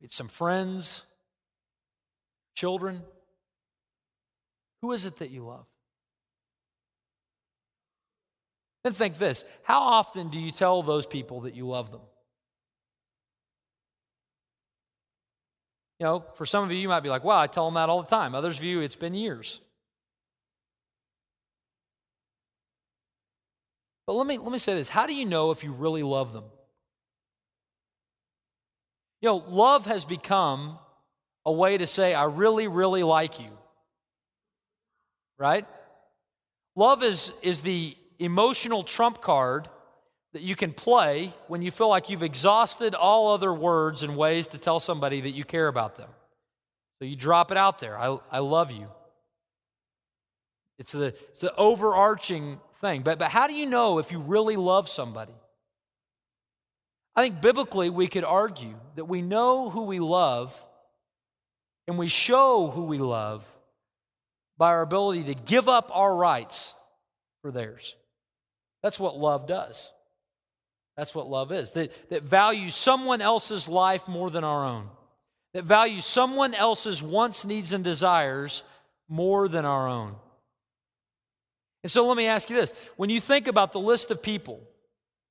it's 0.00 0.14
some 0.14 0.28
friends, 0.28 1.02
children. 2.54 3.02
Who 4.80 4.92
is 4.92 5.06
it 5.06 5.16
that 5.16 5.30
you 5.30 5.44
love? 5.44 5.66
Then 8.84 8.92
think 8.92 9.18
this 9.18 9.44
how 9.62 9.80
often 9.80 10.28
do 10.28 10.38
you 10.38 10.50
tell 10.50 10.82
those 10.82 11.06
people 11.06 11.42
that 11.42 11.54
you 11.54 11.66
love 11.66 11.90
them? 11.90 12.00
You 16.00 16.06
know, 16.06 16.24
for 16.34 16.44
some 16.44 16.64
of 16.64 16.72
you, 16.72 16.78
you 16.78 16.88
might 16.88 17.04
be 17.04 17.08
like, 17.08 17.22
wow, 17.22 17.38
I 17.38 17.46
tell 17.46 17.64
them 17.66 17.74
that 17.74 17.88
all 17.88 18.02
the 18.02 18.08
time. 18.08 18.34
Others 18.34 18.58
of 18.58 18.64
you, 18.64 18.80
it's 18.80 18.96
been 18.96 19.14
years. 19.14 19.60
But 24.06 24.14
let 24.14 24.26
me, 24.26 24.36
let 24.36 24.50
me 24.50 24.58
say 24.58 24.74
this 24.74 24.88
how 24.88 25.06
do 25.06 25.14
you 25.14 25.26
know 25.26 25.52
if 25.52 25.62
you 25.62 25.72
really 25.72 26.02
love 26.02 26.32
them? 26.32 26.44
You 29.20 29.28
know, 29.28 29.36
love 29.48 29.86
has 29.86 30.04
become 30.04 30.78
a 31.46 31.52
way 31.52 31.78
to 31.78 31.86
say, 31.86 32.14
I 32.14 32.24
really, 32.24 32.66
really 32.66 33.04
like 33.04 33.38
you. 33.38 33.50
Right? 35.38 35.66
Love 36.74 37.04
is, 37.04 37.32
is 37.42 37.60
the 37.60 37.96
emotional 38.22 38.82
trump 38.82 39.20
card 39.20 39.68
that 40.32 40.42
you 40.42 40.56
can 40.56 40.72
play 40.72 41.32
when 41.46 41.62
you 41.62 41.70
feel 41.70 41.88
like 41.88 42.08
you've 42.08 42.22
exhausted 42.22 42.94
all 42.94 43.32
other 43.32 43.52
words 43.52 44.02
and 44.02 44.16
ways 44.16 44.48
to 44.48 44.58
tell 44.58 44.80
somebody 44.80 45.20
that 45.20 45.30
you 45.32 45.44
care 45.44 45.68
about 45.68 45.96
them. 45.96 46.08
So 46.98 47.04
you 47.04 47.16
drop 47.16 47.50
it 47.50 47.56
out 47.56 47.78
there. 47.80 47.98
I, 47.98 48.16
I 48.30 48.38
love 48.38 48.70
you. 48.70 48.88
It's 50.78 50.92
the, 50.92 51.06
it's 51.30 51.40
the 51.40 51.54
overarching 51.56 52.60
thing. 52.80 53.02
But, 53.02 53.18
but 53.18 53.30
how 53.30 53.46
do 53.46 53.54
you 53.54 53.66
know 53.66 53.98
if 53.98 54.10
you 54.10 54.20
really 54.20 54.56
love 54.56 54.88
somebody? 54.88 55.34
I 57.14 57.22
think 57.22 57.42
biblically 57.42 57.90
we 57.90 58.08
could 58.08 58.24
argue 58.24 58.74
that 58.96 59.04
we 59.04 59.20
know 59.20 59.68
who 59.68 59.84
we 59.84 60.00
love 60.00 60.56
and 61.86 61.98
we 61.98 62.08
show 62.08 62.70
who 62.70 62.84
we 62.84 62.98
love 62.98 63.46
by 64.56 64.68
our 64.68 64.82
ability 64.82 65.24
to 65.24 65.34
give 65.34 65.68
up 65.68 65.90
our 65.92 66.14
rights 66.14 66.74
for 67.42 67.50
theirs. 67.50 67.96
That's 68.82 68.98
what 68.98 69.16
love 69.16 69.46
does. 69.46 69.90
That's 70.96 71.14
what 71.14 71.28
love 71.28 71.52
is. 71.52 71.70
That, 71.72 72.10
that 72.10 72.22
values 72.22 72.74
someone 72.74 73.20
else's 73.20 73.68
life 73.68 74.08
more 74.08 74.30
than 74.30 74.44
our 74.44 74.64
own. 74.64 74.88
That 75.54 75.64
values 75.64 76.04
someone 76.04 76.54
else's 76.54 77.02
wants, 77.02 77.44
needs, 77.44 77.72
and 77.72 77.84
desires 77.84 78.62
more 79.08 79.48
than 79.48 79.64
our 79.64 79.88
own. 79.88 80.16
And 81.82 81.90
so 81.90 82.06
let 82.06 82.16
me 82.16 82.26
ask 82.26 82.48
you 82.50 82.56
this. 82.56 82.72
When 82.96 83.10
you 83.10 83.20
think 83.20 83.48
about 83.48 83.72
the 83.72 83.80
list 83.80 84.10
of 84.10 84.22
people 84.22 84.60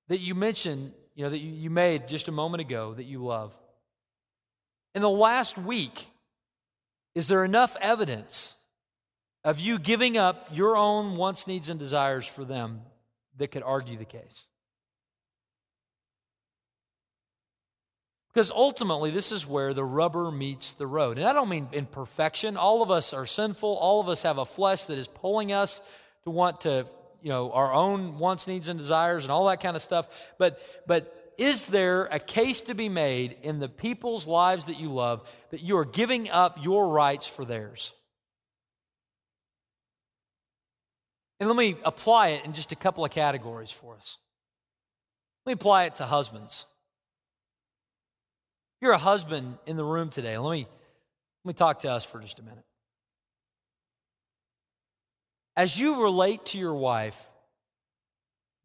that 0.09 0.19
you 0.19 0.35
mentioned, 0.35 0.93
you 1.15 1.23
know, 1.23 1.29
that 1.29 1.39
you 1.39 1.69
made 1.69 2.07
just 2.07 2.27
a 2.27 2.31
moment 2.31 2.61
ago 2.61 2.93
that 2.93 3.05
you 3.05 3.23
love, 3.23 3.55
in 4.93 5.01
the 5.01 5.09
last 5.09 5.57
week, 5.57 6.07
is 7.15 7.27
there 7.27 7.45
enough 7.45 7.77
evidence 7.81 8.55
of 9.43 9.59
you 9.59 9.79
giving 9.79 10.17
up 10.17 10.49
your 10.51 10.75
own 10.75 11.15
wants, 11.15 11.47
needs, 11.47 11.69
and 11.69 11.79
desires 11.79 12.27
for 12.27 12.43
them 12.43 12.81
that 13.41 13.51
could 13.51 13.63
argue 13.63 13.97
the 13.97 14.06
case? 14.06 14.45
Because 18.34 18.49
ultimately, 18.49 19.12
this 19.12 19.32
is 19.32 19.45
where 19.45 19.73
the 19.73 19.84
rubber 19.84 20.32
meets 20.32 20.71
the 20.71 20.88
road. 20.88 21.17
And 21.17 21.27
I 21.27 21.34
don't 21.34 21.49
mean 21.49 21.67
in 21.73 21.86
perfection. 21.86 22.56
All 22.56 22.82
of 22.82 22.89
us 22.89 23.12
are 23.13 23.25
sinful. 23.25 23.75
All 23.75 23.99
of 23.99 24.08
us 24.08 24.21
have 24.21 24.38
a 24.38 24.45
flesh 24.45 24.86
that 24.86 24.97
is 24.97 25.08
pulling 25.08 25.51
us 25.51 25.82
to 26.23 26.30
want 26.30 26.62
to, 26.62 26.86
you 27.21 27.30
know, 27.30 27.51
our 27.51 27.73
own 27.73 28.19
wants, 28.19 28.47
needs, 28.47 28.69
and 28.69 28.80
desires 28.80 29.23
and 29.23 29.32
all 29.32 29.47
that 29.47 29.60
kind 29.60 29.75
of 29.75 29.82
stuff. 29.82 30.08
But, 30.38 30.62
but 30.88 31.34
is 31.38 31.65
there 31.65 32.06
a 32.06 32.19
case 32.19 32.62
to 32.62 32.73
be 32.73 32.88
made 32.88 33.36
in 33.41 33.60
the 33.60 33.67
people's 33.67 34.25
lives 34.27 34.67
that 34.67 34.80
you 34.80 34.93
love 34.93 35.30
that 35.49 35.60
you 35.62 35.77
are 35.77 35.86
giving 35.86 36.30
up 36.30 36.63
your 36.63 36.88
rights 36.88 37.27
for 37.27 37.43
theirs? 37.43 37.91
And 41.41 41.49
let 41.49 41.58
me 41.58 41.75
apply 41.84 42.30
it 42.30 42.45
in 42.45 42.54
just 42.54 42.71
a 42.71 42.75
couple 42.77 43.04
of 43.04 43.12
categories 43.12 43.71
for 43.71 43.97
us. 43.97 44.17
Let 45.45 45.51
me 45.51 45.54
apply 45.54 45.86
it 45.86 45.95
to 45.95 46.06
husbands 46.06 46.67
you're 48.82 48.91
a 48.91 48.97
husband 48.97 49.58
in 49.67 49.77
the 49.77 49.84
room 49.84 50.10
today, 50.10 50.38
let 50.38 50.51
me, 50.51 50.67
let 51.45 51.49
me 51.49 51.54
talk 51.54 51.80
to 51.82 51.89
us 51.89 52.04
for 52.04 52.19
just 52.19 52.39
a 52.39 52.43
minute. 52.43 52.65
As 55.56 55.80
you 55.80 56.01
relate 56.04 56.47
to 56.47 56.58
your 56.58 56.73
wife, 56.73 57.30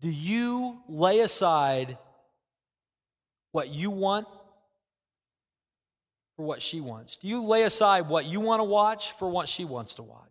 do 0.01 0.09
you 0.09 0.79
lay 0.89 1.21
aside 1.21 1.99
what 3.53 3.69
you 3.69 3.91
want 3.91 4.27
for 6.37 6.47
what 6.47 6.63
she 6.63 6.81
wants? 6.81 7.17
Do 7.17 7.29
you 7.29 7.43
lay 7.43 7.65
aside 7.65 8.09
what 8.09 8.25
you 8.25 8.41
want 8.41 8.61
to 8.61 8.65
watch 8.65 9.13
for 9.13 9.29
what 9.29 9.49
she 9.49 9.65
wants 9.65 9.97
to 9.97 10.03
watch? 10.03 10.23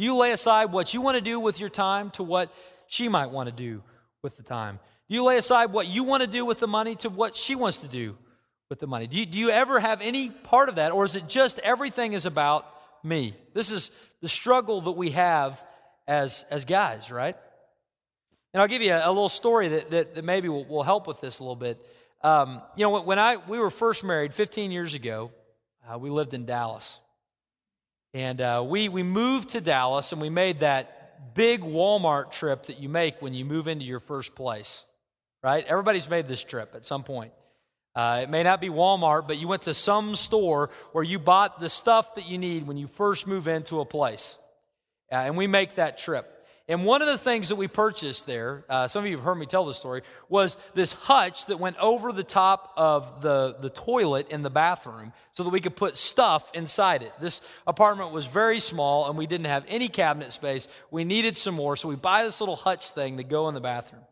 You 0.00 0.16
lay 0.16 0.32
aside 0.32 0.72
what 0.72 0.94
you 0.94 1.02
want 1.02 1.16
to 1.16 1.20
do 1.20 1.38
with 1.38 1.60
your 1.60 1.68
time 1.68 2.08
to 2.12 2.22
what 2.22 2.50
she 2.86 3.10
might 3.10 3.30
want 3.30 3.50
to 3.50 3.54
do 3.54 3.82
with 4.22 4.34
the 4.38 4.42
time? 4.42 4.78
You 5.08 5.24
lay 5.24 5.36
aside 5.36 5.72
what 5.72 5.88
you 5.88 6.04
want 6.04 6.22
to 6.22 6.26
do 6.26 6.46
with 6.46 6.58
the 6.58 6.66
money 6.66 6.96
to 6.96 7.10
what 7.10 7.36
she 7.36 7.54
wants 7.54 7.78
to 7.78 7.88
do 7.88 8.16
with 8.70 8.78
the 8.78 8.86
money? 8.86 9.06
Do 9.06 9.18
you, 9.18 9.26
do 9.26 9.38
you 9.38 9.50
ever 9.50 9.78
have 9.78 10.00
any 10.00 10.30
part 10.30 10.70
of 10.70 10.76
that, 10.76 10.92
or 10.92 11.04
is 11.04 11.16
it 11.16 11.28
just 11.28 11.58
everything 11.58 12.14
is 12.14 12.24
about 12.24 12.64
me? 13.04 13.36
This 13.52 13.70
is 13.70 13.90
the 14.22 14.28
struggle 14.28 14.80
that 14.82 14.92
we 14.92 15.10
have 15.10 15.62
as, 16.08 16.46
as 16.50 16.64
guys, 16.64 17.10
right? 17.10 17.36
And 18.54 18.62
I'll 18.62 18.68
give 18.68 18.80
you 18.80 18.94
a, 18.94 19.06
a 19.06 19.12
little 19.12 19.28
story 19.28 19.68
that, 19.68 19.90
that, 19.90 20.14
that 20.14 20.24
maybe 20.24 20.48
will, 20.48 20.64
will, 20.64 20.82
help 20.82 21.06
with 21.08 21.20
this 21.20 21.40
a 21.40 21.42
little 21.42 21.56
bit. 21.56 21.78
Um, 22.24 22.62
you 22.74 22.84
know, 22.84 23.02
when 23.02 23.18
I 23.18 23.36
we 23.36 23.58
were 23.58 23.68
first 23.68 24.02
married 24.02 24.32
15 24.32 24.70
years 24.70 24.94
ago, 24.94 25.30
uh, 25.86 25.98
we 25.98 26.08
lived 26.08 26.32
in 26.32 26.46
Dallas, 26.46 27.00
and 28.14 28.40
uh, 28.40 28.64
we 28.66 28.88
we 28.88 29.02
moved 29.02 29.50
to 29.50 29.60
Dallas, 29.60 30.12
and 30.12 30.20
we 30.20 30.30
made 30.30 30.60
that 30.60 31.34
big 31.34 31.60
Walmart 31.60 32.32
trip 32.32 32.64
that 32.64 32.78
you 32.80 32.88
make 32.88 33.20
when 33.22 33.34
you 33.34 33.44
move 33.44 33.68
into 33.68 33.84
your 33.84 34.00
first 34.00 34.34
place, 34.34 34.84
right? 35.42 35.64
Everybody's 35.66 36.08
made 36.08 36.28
this 36.28 36.42
trip 36.42 36.72
at 36.74 36.86
some 36.86 37.04
point. 37.04 37.32
Uh, 37.94 38.20
it 38.22 38.30
may 38.30 38.42
not 38.42 38.60
be 38.60 38.68
Walmart, 38.68 39.26
but 39.26 39.38
you 39.38 39.48
went 39.48 39.62
to 39.62 39.74
some 39.74 40.14
store 40.14 40.70
where 40.92 41.04
you 41.04 41.18
bought 41.18 41.60
the 41.60 41.68
stuff 41.68 42.14
that 42.14 42.28
you 42.28 42.38
need 42.38 42.66
when 42.66 42.76
you 42.76 42.86
first 42.86 43.26
move 43.26 43.48
into 43.48 43.80
a 43.80 43.84
place. 43.84 44.38
Uh, 45.10 45.16
and 45.16 45.36
we 45.36 45.46
make 45.46 45.74
that 45.74 45.98
trip. 45.98 46.39
And 46.70 46.84
one 46.84 47.02
of 47.02 47.08
the 47.08 47.18
things 47.18 47.48
that 47.48 47.56
we 47.56 47.66
purchased 47.66 48.26
there, 48.26 48.64
uh, 48.68 48.86
some 48.86 49.02
of 49.02 49.10
you 49.10 49.16
have 49.16 49.24
heard 49.24 49.34
me 49.34 49.44
tell 49.44 49.66
this 49.66 49.76
story, 49.76 50.02
was 50.28 50.56
this 50.72 50.92
hutch 50.92 51.46
that 51.46 51.58
went 51.58 51.76
over 51.78 52.12
the 52.12 52.22
top 52.22 52.72
of 52.76 53.22
the, 53.22 53.56
the 53.60 53.70
toilet 53.70 54.30
in 54.30 54.44
the 54.44 54.50
bathroom 54.50 55.12
so 55.32 55.42
that 55.42 55.50
we 55.50 55.60
could 55.60 55.74
put 55.74 55.96
stuff 55.96 56.48
inside 56.54 57.02
it. 57.02 57.12
This 57.20 57.40
apartment 57.66 58.12
was 58.12 58.26
very 58.26 58.60
small 58.60 59.08
and 59.08 59.18
we 59.18 59.26
didn't 59.26 59.46
have 59.46 59.64
any 59.66 59.88
cabinet 59.88 60.30
space. 60.30 60.68
We 60.92 61.02
needed 61.02 61.36
some 61.36 61.56
more, 61.56 61.74
so 61.74 61.88
we 61.88 61.96
buy 61.96 62.22
this 62.22 62.38
little 62.38 62.54
hutch 62.54 62.90
thing 62.90 63.16
to 63.16 63.24
go 63.24 63.48
in 63.48 63.54
the 63.54 63.60
bathroom. 63.60 64.02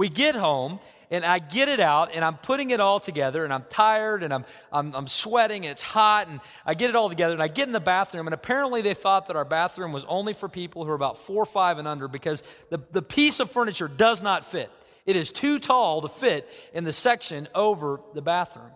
We 0.00 0.08
get 0.08 0.34
home 0.34 0.80
and 1.10 1.26
I 1.26 1.40
get 1.40 1.68
it 1.68 1.78
out 1.78 2.14
and 2.14 2.24
I'm 2.24 2.38
putting 2.38 2.70
it 2.70 2.80
all 2.80 3.00
together 3.00 3.44
and 3.44 3.52
I'm 3.52 3.66
tired 3.68 4.22
and 4.22 4.32
I'm, 4.32 4.46
I'm, 4.72 4.94
I'm 4.94 5.06
sweating 5.06 5.66
and 5.66 5.72
it's 5.72 5.82
hot 5.82 6.26
and 6.26 6.40
I 6.64 6.72
get 6.72 6.88
it 6.88 6.96
all 6.96 7.10
together 7.10 7.34
and 7.34 7.42
I 7.42 7.48
get 7.48 7.66
in 7.66 7.72
the 7.72 7.80
bathroom 7.80 8.26
and 8.26 8.32
apparently 8.32 8.80
they 8.80 8.94
thought 8.94 9.26
that 9.26 9.36
our 9.36 9.44
bathroom 9.44 9.92
was 9.92 10.06
only 10.06 10.32
for 10.32 10.48
people 10.48 10.86
who 10.86 10.90
are 10.90 10.94
about 10.94 11.18
four 11.18 11.44
five 11.44 11.76
and 11.76 11.86
under 11.86 12.08
because 12.08 12.42
the, 12.70 12.80
the 12.92 13.02
piece 13.02 13.40
of 13.40 13.50
furniture 13.50 13.88
does 13.88 14.22
not 14.22 14.46
fit. 14.46 14.70
It 15.04 15.16
is 15.16 15.30
too 15.30 15.58
tall 15.58 16.00
to 16.00 16.08
fit 16.08 16.48
in 16.72 16.84
the 16.84 16.94
section 16.94 17.46
over 17.54 18.00
the 18.14 18.22
bathroom. 18.22 18.70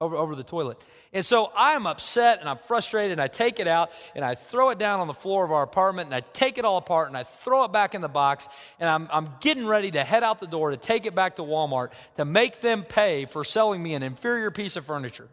over, 0.00 0.14
over 0.14 0.36
the 0.36 0.44
toilet. 0.44 0.78
And 1.12 1.24
so 1.24 1.50
I'm 1.56 1.86
upset 1.86 2.40
and 2.40 2.48
I'm 2.48 2.58
frustrated 2.58 3.12
and 3.12 3.20
I 3.20 3.28
take 3.28 3.60
it 3.60 3.66
out 3.66 3.90
and 4.14 4.24
I 4.24 4.34
throw 4.34 4.70
it 4.70 4.78
down 4.78 5.00
on 5.00 5.06
the 5.06 5.14
floor 5.14 5.44
of 5.44 5.52
our 5.52 5.62
apartment 5.62 6.06
and 6.06 6.14
I 6.14 6.20
take 6.20 6.58
it 6.58 6.64
all 6.64 6.76
apart 6.76 7.08
and 7.08 7.16
I 7.16 7.22
throw 7.22 7.64
it 7.64 7.72
back 7.72 7.94
in 7.94 8.02
the 8.02 8.08
box 8.08 8.48
and 8.78 8.90
I'm, 8.90 9.08
I'm 9.10 9.28
getting 9.40 9.66
ready 9.66 9.90
to 9.92 10.04
head 10.04 10.22
out 10.22 10.38
the 10.38 10.46
door 10.46 10.70
to 10.70 10.76
take 10.76 11.06
it 11.06 11.14
back 11.14 11.36
to 11.36 11.42
Walmart 11.42 11.92
to 12.18 12.24
make 12.24 12.60
them 12.60 12.82
pay 12.82 13.24
for 13.24 13.42
selling 13.42 13.82
me 13.82 13.94
an 13.94 14.02
inferior 14.02 14.50
piece 14.50 14.76
of 14.76 14.84
furniture. 14.84 15.28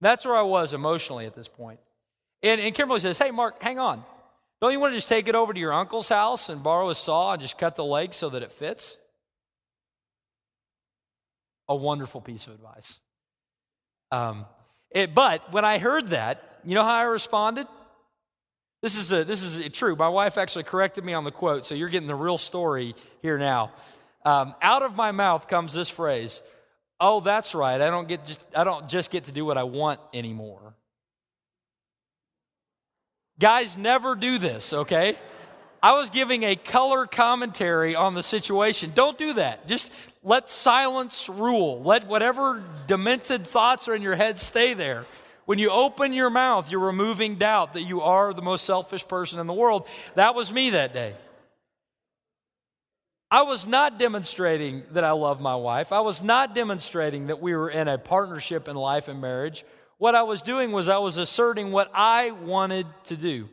That's 0.00 0.24
where 0.24 0.36
I 0.36 0.42
was 0.42 0.72
emotionally 0.72 1.26
at 1.26 1.34
this 1.36 1.48
point. 1.48 1.78
And, 2.42 2.60
and 2.60 2.74
Kimberly 2.74 3.00
says, 3.00 3.18
Hey, 3.18 3.30
Mark, 3.30 3.62
hang 3.62 3.78
on. 3.78 4.02
Don't 4.60 4.72
you 4.72 4.80
want 4.80 4.92
to 4.92 4.96
just 4.96 5.08
take 5.08 5.28
it 5.28 5.34
over 5.34 5.52
to 5.52 5.60
your 5.60 5.72
uncle's 5.72 6.08
house 6.08 6.48
and 6.48 6.62
borrow 6.62 6.88
a 6.88 6.94
saw 6.94 7.32
and 7.32 7.42
just 7.42 7.58
cut 7.58 7.76
the 7.76 7.84
leg 7.84 8.14
so 8.14 8.30
that 8.30 8.42
it 8.42 8.52
fits? 8.52 8.96
A 11.68 11.76
wonderful 11.76 12.20
piece 12.20 12.46
of 12.46 12.54
advice. 12.54 13.00
Um, 14.10 14.44
it, 14.94 15.14
but 15.14 15.52
when 15.52 15.64
I 15.64 15.78
heard 15.78 16.08
that, 16.08 16.60
you 16.64 16.74
know 16.74 16.84
how 16.84 16.94
I 16.94 17.02
responded? 17.02 17.66
This 18.82 18.96
is, 18.96 19.12
a, 19.12 19.24
this 19.24 19.42
is 19.42 19.68
true. 19.72 19.94
My 19.94 20.08
wife 20.08 20.36
actually 20.36 20.64
corrected 20.64 21.04
me 21.04 21.14
on 21.14 21.24
the 21.24 21.30
quote, 21.30 21.64
so 21.64 21.74
you're 21.74 21.88
getting 21.88 22.08
the 22.08 22.14
real 22.14 22.38
story 22.38 22.94
here 23.20 23.38
now. 23.38 23.72
Um, 24.24 24.54
out 24.60 24.82
of 24.82 24.96
my 24.96 25.12
mouth 25.12 25.48
comes 25.48 25.72
this 25.72 25.88
phrase 25.88 26.42
Oh, 27.04 27.18
that's 27.18 27.52
right. 27.52 27.80
I 27.80 27.90
don't, 27.90 28.06
get 28.06 28.24
just, 28.24 28.46
I 28.54 28.62
don't 28.62 28.88
just 28.88 29.10
get 29.10 29.24
to 29.24 29.32
do 29.32 29.44
what 29.44 29.58
I 29.58 29.64
want 29.64 29.98
anymore. 30.14 30.76
Guys 33.40 33.76
never 33.76 34.14
do 34.14 34.38
this, 34.38 34.72
okay? 34.72 35.16
I 35.82 35.94
was 35.94 36.10
giving 36.10 36.44
a 36.44 36.54
color 36.54 37.06
commentary 37.06 37.96
on 37.96 38.14
the 38.14 38.22
situation. 38.22 38.92
Don't 38.94 39.18
do 39.18 39.32
that. 39.34 39.66
Just 39.66 39.92
let 40.22 40.48
silence 40.48 41.28
rule. 41.28 41.82
Let 41.82 42.06
whatever 42.06 42.62
demented 42.86 43.46
thoughts 43.46 43.88
are 43.88 43.94
in 43.94 44.02
your 44.02 44.14
head 44.14 44.38
stay 44.38 44.74
there. 44.74 45.06
When 45.44 45.58
you 45.58 45.70
open 45.70 46.12
your 46.12 46.30
mouth, 46.30 46.70
you're 46.70 46.78
removing 46.78 47.34
doubt 47.34 47.72
that 47.72 47.82
you 47.82 48.00
are 48.02 48.32
the 48.32 48.42
most 48.42 48.64
selfish 48.64 49.06
person 49.08 49.40
in 49.40 49.48
the 49.48 49.52
world. 49.52 49.88
That 50.14 50.36
was 50.36 50.52
me 50.52 50.70
that 50.70 50.94
day. 50.94 51.16
I 53.28 53.42
was 53.42 53.66
not 53.66 53.98
demonstrating 53.98 54.84
that 54.92 55.04
I 55.04 55.12
love 55.12 55.40
my 55.40 55.56
wife. 55.56 55.90
I 55.90 56.00
was 56.00 56.22
not 56.22 56.54
demonstrating 56.54 57.26
that 57.26 57.40
we 57.40 57.56
were 57.56 57.70
in 57.70 57.88
a 57.88 57.98
partnership 57.98 58.68
in 58.68 58.76
life 58.76 59.08
and 59.08 59.20
marriage. 59.20 59.64
What 59.98 60.14
I 60.14 60.22
was 60.22 60.42
doing 60.42 60.70
was 60.70 60.88
I 60.88 60.98
was 60.98 61.16
asserting 61.16 61.72
what 61.72 61.90
I 61.92 62.30
wanted 62.30 62.86
to 63.04 63.16
do. 63.16 63.48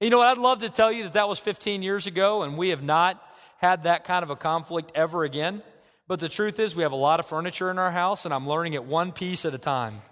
You 0.00 0.10
know 0.10 0.18
what? 0.18 0.26
I'd 0.26 0.38
love 0.38 0.60
to 0.60 0.68
tell 0.68 0.92
you 0.92 1.04
that 1.04 1.14
that 1.14 1.28
was 1.28 1.38
15 1.38 1.82
years 1.82 2.06
ago 2.06 2.42
and 2.42 2.58
we 2.58 2.68
have 2.68 2.82
not 2.82 3.22
had 3.58 3.84
that 3.84 4.04
kind 4.04 4.22
of 4.22 4.30
a 4.30 4.36
conflict 4.36 4.92
ever 4.94 5.24
again. 5.24 5.62
But 6.06 6.20
the 6.20 6.28
truth 6.28 6.60
is, 6.60 6.76
we 6.76 6.82
have 6.82 6.92
a 6.92 6.96
lot 6.96 7.18
of 7.18 7.26
furniture 7.26 7.70
in 7.70 7.78
our 7.78 7.90
house 7.90 8.26
and 8.26 8.34
I'm 8.34 8.46
learning 8.46 8.74
it 8.74 8.84
one 8.84 9.10
piece 9.10 9.44
at 9.46 9.54
a 9.54 9.58
time. 9.58 10.02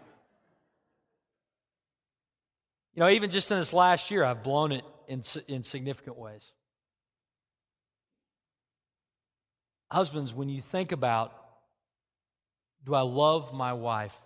You 2.94 3.00
know, 3.00 3.10
even 3.10 3.30
just 3.30 3.50
in 3.50 3.58
this 3.58 3.72
last 3.72 4.10
year, 4.10 4.24
I've 4.24 4.42
blown 4.42 4.72
it 4.72 4.84
in, 5.06 5.22
in 5.48 5.64
significant 5.64 6.16
ways. 6.16 6.52
Husbands, 9.90 10.32
when 10.32 10.48
you 10.48 10.62
think 10.62 10.92
about, 10.92 11.32
do 12.86 12.94
I 12.94 13.02
love 13.02 13.52
my 13.52 13.74
wife? 13.74 14.16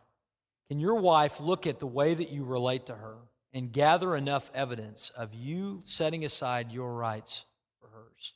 Can 0.68 0.79
your 0.79 0.97
wife 0.97 1.40
look 1.40 1.66
at 1.66 1.81
the 1.81 1.87
way 1.87 2.14
that 2.14 2.31
you 2.31 2.44
relate 2.44 2.87
to 2.87 2.94
her 2.94 3.16
and 3.53 3.73
gather 3.73 4.15
enough 4.15 4.51
evidence 4.55 5.11
of 5.17 5.35
you 5.35 5.83
setting 5.85 6.25
aside 6.25 6.73
your 6.73 6.95
rights 6.95 7.45
for 7.81 7.89
hers? 7.89 8.35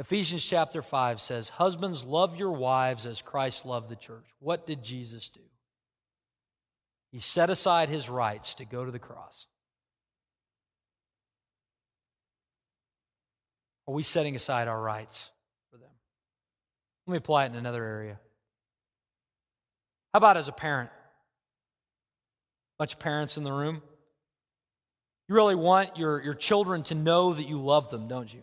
Ephesians 0.00 0.44
chapter 0.44 0.82
5 0.82 1.20
says, 1.20 1.48
Husbands, 1.48 2.04
love 2.04 2.36
your 2.36 2.52
wives 2.52 3.06
as 3.06 3.22
Christ 3.22 3.64
loved 3.64 3.88
the 3.88 3.96
church. 3.96 4.26
What 4.40 4.66
did 4.66 4.82
Jesus 4.82 5.28
do? 5.28 5.40
He 7.12 7.20
set 7.20 7.48
aside 7.48 7.88
his 7.88 8.10
rights 8.10 8.56
to 8.56 8.64
go 8.64 8.84
to 8.84 8.90
the 8.90 8.98
cross. 8.98 9.46
Are 13.86 13.94
we 13.94 14.02
setting 14.02 14.34
aside 14.34 14.66
our 14.66 14.80
rights? 14.80 15.30
For 15.70 15.76
them? 15.76 15.90
Let 17.06 17.12
me 17.12 17.18
apply 17.18 17.44
it 17.44 17.52
in 17.52 17.54
another 17.54 17.84
area. 17.84 18.18
How 20.12 20.18
about 20.18 20.36
as 20.36 20.48
a 20.48 20.52
parent? 20.52 20.90
Bunch 22.78 22.94
of 22.94 22.98
parents 22.98 23.36
in 23.36 23.44
the 23.44 23.52
room. 23.52 23.82
You 25.28 25.34
really 25.34 25.54
want 25.54 25.96
your, 25.96 26.22
your 26.22 26.34
children 26.34 26.82
to 26.84 26.94
know 26.94 27.32
that 27.32 27.48
you 27.48 27.58
love 27.58 27.90
them, 27.90 28.08
don't 28.08 28.32
you? 28.32 28.42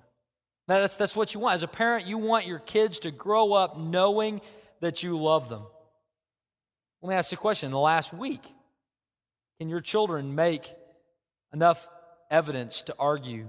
That's, 0.67 0.95
that's 0.95 1.15
what 1.15 1.33
you 1.33 1.39
want. 1.39 1.55
As 1.55 1.63
a 1.63 1.67
parent, 1.67 2.07
you 2.07 2.17
want 2.17 2.47
your 2.47 2.59
kids 2.59 2.99
to 2.99 3.11
grow 3.11 3.53
up 3.53 3.77
knowing 3.77 4.41
that 4.79 5.03
you 5.03 5.17
love 5.17 5.49
them. 5.49 5.63
Let 7.01 7.09
me 7.09 7.15
ask 7.15 7.31
you 7.31 7.37
a 7.37 7.41
question. 7.41 7.67
In 7.67 7.71
the 7.71 7.79
last 7.79 8.13
week, 8.13 8.41
can 9.59 9.69
your 9.69 9.81
children 9.81 10.33
make 10.33 10.73
enough 11.53 11.87
evidence 12.29 12.81
to 12.83 12.95
argue 12.97 13.47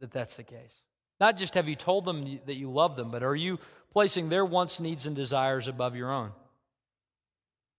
that 0.00 0.10
that's 0.10 0.34
the 0.34 0.42
case? 0.42 0.72
Not 1.20 1.36
just 1.36 1.54
have 1.54 1.68
you 1.68 1.76
told 1.76 2.04
them 2.04 2.40
that 2.46 2.56
you 2.56 2.70
love 2.70 2.96
them, 2.96 3.10
but 3.10 3.22
are 3.22 3.36
you 3.36 3.58
placing 3.94 4.28
their 4.28 4.44
wants, 4.44 4.80
needs, 4.80 5.06
and 5.06 5.16
desires 5.16 5.68
above 5.68 5.94
your 5.96 6.12
own. 6.12 6.32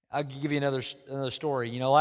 I'll 0.10 0.24
give 0.24 0.52
you 0.52 0.58
another, 0.58 0.82
another 1.10 1.30
story. 1.30 1.70
You 1.70 1.80
know, 1.80 1.92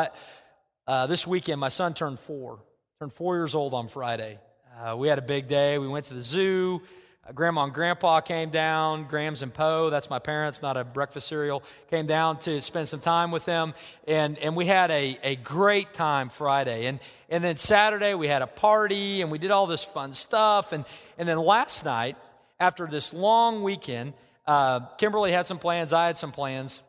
uh, 0.86 1.06
this 1.06 1.26
weekend, 1.26 1.60
my 1.60 1.68
son 1.68 1.94
turned 1.94 2.18
four, 2.18 2.58
turned 2.98 3.12
four 3.12 3.36
years 3.36 3.54
old 3.54 3.72
on 3.72 3.88
Friday. 3.88 4.38
Uh, 4.78 4.96
we 4.96 5.08
had 5.08 5.18
a 5.18 5.22
big 5.22 5.48
day. 5.48 5.78
We 5.78 5.88
went 5.88 6.06
to 6.06 6.14
the 6.14 6.22
zoo. 6.22 6.82
Uh, 7.26 7.32
Grandma 7.32 7.64
and 7.64 7.72
Grandpa 7.72 8.20
came 8.20 8.50
down. 8.50 9.04
Grams 9.04 9.40
and 9.40 9.54
Poe, 9.54 9.88
that's 9.88 10.10
my 10.10 10.18
parents, 10.18 10.60
not 10.60 10.76
a 10.76 10.84
breakfast 10.84 11.26
cereal, 11.26 11.62
came 11.88 12.06
down 12.06 12.38
to 12.40 12.60
spend 12.60 12.88
some 12.88 13.00
time 13.00 13.30
with 13.30 13.46
them. 13.46 13.72
And, 14.06 14.36
and 14.38 14.54
we 14.56 14.66
had 14.66 14.90
a, 14.90 15.18
a 15.22 15.36
great 15.36 15.94
time 15.94 16.28
Friday. 16.28 16.84
And, 16.84 17.00
and 17.30 17.42
then 17.42 17.56
Saturday, 17.56 18.12
we 18.12 18.28
had 18.28 18.42
a 18.42 18.46
party 18.46 19.22
and 19.22 19.30
we 19.30 19.38
did 19.38 19.50
all 19.50 19.66
this 19.66 19.84
fun 19.84 20.12
stuff. 20.12 20.72
And, 20.72 20.84
and 21.16 21.26
then 21.26 21.38
last 21.38 21.86
night, 21.86 22.18
after 22.60 22.86
this 22.86 23.14
long 23.14 23.62
weekend, 23.62 24.12
uh, 24.46 24.80
Kimberly 24.98 25.32
had 25.32 25.46
some 25.46 25.58
plans, 25.58 25.94
I 25.94 26.08
had 26.08 26.18
some 26.18 26.30
plans. 26.30 26.82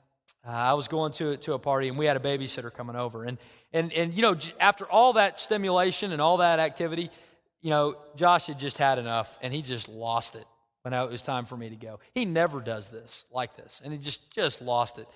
Uh, 0.46 0.52
I 0.52 0.74
was 0.74 0.88
going 0.88 1.12
to, 1.14 1.38
to 1.38 1.54
a 1.54 1.60
party, 1.60 1.88
and 1.88 1.98
we 1.98 2.06
had 2.06 2.18
a 2.18 2.20
babysitter 2.20 2.72
coming 2.72 2.96
over. 2.96 3.24
And, 3.24 3.40
and, 3.76 3.92
and, 3.92 4.14
you 4.14 4.22
know, 4.22 4.38
after 4.58 4.86
all 4.86 5.14
that 5.14 5.38
stimulation 5.38 6.14
and 6.14 6.22
all 6.22 6.38
that 6.38 6.60
activity, 6.60 7.12
you 7.62 7.72
know, 7.72 7.98
Josh 8.16 8.48
had 8.48 8.58
just 8.58 8.78
had 8.78 9.00
enough, 9.00 9.38
and 9.42 9.54
he 9.54 9.62
just 9.62 9.90
lost 9.90 10.36
it 10.36 10.46
when 10.84 10.94
it 10.94 11.10
was 11.10 11.22
time 11.22 11.44
for 11.44 11.58
me 11.58 11.70
to 11.70 11.76
go. 11.76 12.00
He 12.14 12.24
never 12.24 12.62
does 12.62 12.90
this 12.90 13.26
like 13.34 13.58
this, 13.58 13.82
and 13.84 13.92
he 13.92 14.00
just, 14.00 14.32
just 14.34 14.62
lost 14.62 14.98
it. 14.98 15.10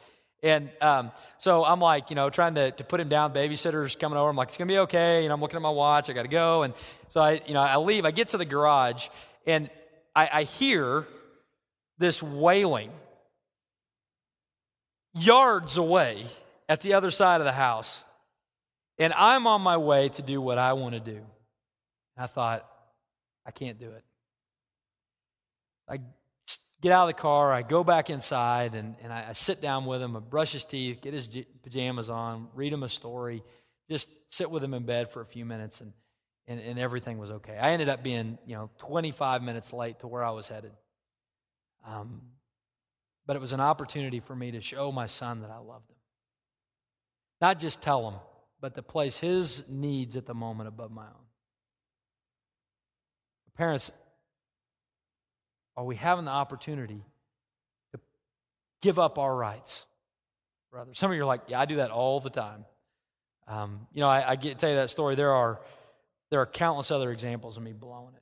And 0.43 0.69
um, 0.81 1.11
so 1.37 1.63
I'm 1.63 1.79
like, 1.79 2.09
you 2.09 2.17
know, 2.17 2.29
trying 2.29 2.55
to, 2.55 2.71
to 2.71 2.83
put 2.83 2.99
him 2.99 3.07
down. 3.07 3.33
Babysitter's 3.33 3.95
coming 3.95 4.17
over. 4.17 4.29
I'm 4.29 4.35
like, 4.35 4.49
it's 4.49 4.57
going 4.57 4.67
to 4.67 4.73
be 4.73 4.79
okay. 4.79 5.23
You 5.23 5.29
know, 5.29 5.35
I'm 5.35 5.41
looking 5.41 5.55
at 5.55 5.61
my 5.61 5.69
watch. 5.69 6.09
I 6.09 6.13
got 6.13 6.23
to 6.23 6.29
go. 6.29 6.63
And 6.63 6.73
so 7.09 7.21
I, 7.21 7.41
you 7.47 7.53
know, 7.53 7.61
I 7.61 7.77
leave. 7.77 8.03
I 8.03 8.11
get 8.11 8.29
to 8.29 8.37
the 8.37 8.45
garage, 8.45 9.07
and 9.47 9.69
I, 10.13 10.29
I 10.33 10.43
hear 10.43 11.07
this 11.97 12.21
wailing 12.21 12.91
yards 15.13 15.77
away 15.77 16.25
at 16.67 16.81
the 16.81 16.95
other 16.95 17.09
side 17.09 17.39
of 17.39 17.45
the 17.45 17.53
house. 17.53 18.03
And 18.99 19.13
I'm 19.13 19.47
on 19.47 19.61
my 19.61 19.77
way 19.77 20.09
to 20.09 20.21
do 20.21 20.41
what 20.41 20.57
I 20.57 20.73
want 20.73 20.93
to 20.93 20.99
do. 20.99 21.21
I 22.17 22.27
thought, 22.27 22.69
I 23.45 23.51
can't 23.51 23.79
do 23.79 23.91
it. 23.91 24.03
I 25.87 25.99
get 26.81 26.91
out 26.91 27.09
of 27.09 27.15
the 27.15 27.21
car, 27.21 27.51
I 27.51 27.61
go 27.61 27.83
back 27.83 28.09
inside, 28.09 28.75
and, 28.75 28.95
and 29.01 29.11
I, 29.11 29.27
I 29.29 29.33
sit 29.33 29.61
down 29.61 29.85
with 29.85 30.01
him, 30.01 30.15
I 30.15 30.19
brush 30.19 30.51
his 30.51 30.65
teeth, 30.65 31.01
get 31.01 31.13
his 31.13 31.27
pajamas 31.63 32.09
on, 32.09 32.49
read 32.53 32.71
him 32.71 32.83
a 32.83 32.89
story, 32.89 33.41
just 33.89 34.09
sit 34.29 34.51
with 34.51 34.63
him 34.63 34.73
in 34.73 34.83
bed 34.83 35.09
for 35.09 35.21
a 35.21 35.25
few 35.25 35.45
minutes. 35.45 35.81
And 35.81 35.93
and, 36.49 36.59
and 36.59 36.79
everything 36.79 37.19
was 37.19 37.29
okay. 37.29 37.55
I 37.57 37.69
ended 37.69 37.89
up 37.89 38.03
being, 38.03 38.39
you 38.45 38.55
know, 38.55 38.71
25 38.79 39.43
minutes 39.43 39.71
late 39.71 39.99
to 39.99 40.07
where 40.07 40.23
I 40.23 40.31
was 40.31 40.47
headed. 40.47 40.71
Um, 41.87 42.21
but 43.27 43.35
it 43.35 43.39
was 43.39 43.53
an 43.53 43.59
opportunity 43.59 44.19
for 44.19 44.35
me 44.35 44.51
to 44.51 44.59
show 44.59 44.91
my 44.91 45.05
son 45.05 45.41
that 45.41 45.51
I 45.51 45.59
loved 45.59 45.91
him. 45.91 45.97
Not 47.39 47.59
just 47.59 47.83
tell 47.83 48.09
him, 48.09 48.19
but 48.61 48.75
to 48.75 48.81
place 48.81 49.17
his 49.17 49.63
needs 49.69 50.15
at 50.15 50.25
the 50.25 50.33
moment 50.33 50.67
above 50.67 50.91
my 50.91 51.05
own. 51.05 51.25
Parents, 53.55 53.91
are 55.75 55.83
we 55.83 55.95
having 55.95 56.25
the 56.25 56.31
opportunity 56.31 57.03
to 57.93 57.99
give 58.81 58.99
up 58.99 59.17
our 59.17 59.35
rights 59.35 59.85
brother? 60.71 60.91
Some 60.93 61.11
of 61.11 61.17
you 61.17 61.23
are 61.23 61.25
like, 61.25 61.41
yeah, 61.47 61.59
I 61.59 61.65
do 61.65 61.77
that 61.77 61.91
all 61.91 62.19
the 62.19 62.29
time. 62.29 62.65
Um, 63.47 63.87
you 63.93 64.01
know, 64.01 64.07
I, 64.07 64.31
I 64.31 64.35
get 64.35 64.59
tell 64.59 64.69
you 64.69 64.75
that 64.75 64.89
story. 64.89 65.15
There 65.15 65.33
are 65.33 65.59
there 66.29 66.39
are 66.39 66.45
countless 66.45 66.91
other 66.91 67.11
examples 67.11 67.57
of 67.57 67.63
me 67.63 67.73
blowing 67.73 68.13
it. 68.15 68.21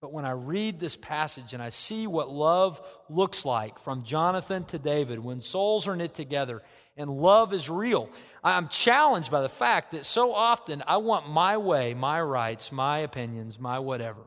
But 0.00 0.12
when 0.12 0.24
I 0.24 0.30
read 0.30 0.80
this 0.80 0.96
passage 0.96 1.52
and 1.52 1.62
I 1.62 1.68
see 1.68 2.06
what 2.06 2.30
love 2.30 2.80
looks 3.08 3.44
like 3.44 3.78
from 3.78 4.02
Jonathan 4.02 4.64
to 4.66 4.78
David, 4.78 5.18
when 5.18 5.42
souls 5.42 5.86
are 5.86 5.96
knit 5.96 6.14
together 6.14 6.62
and 6.96 7.10
love 7.10 7.52
is 7.52 7.68
real, 7.68 8.08
I'm 8.42 8.68
challenged 8.68 9.30
by 9.30 9.42
the 9.42 9.48
fact 9.48 9.92
that 9.92 10.06
so 10.06 10.32
often 10.32 10.82
I 10.86 10.96
want 10.96 11.28
my 11.28 11.58
way, 11.58 11.92
my 11.92 12.20
rights, 12.20 12.72
my 12.72 12.98
opinions, 13.00 13.58
my 13.58 13.78
whatever. 13.78 14.22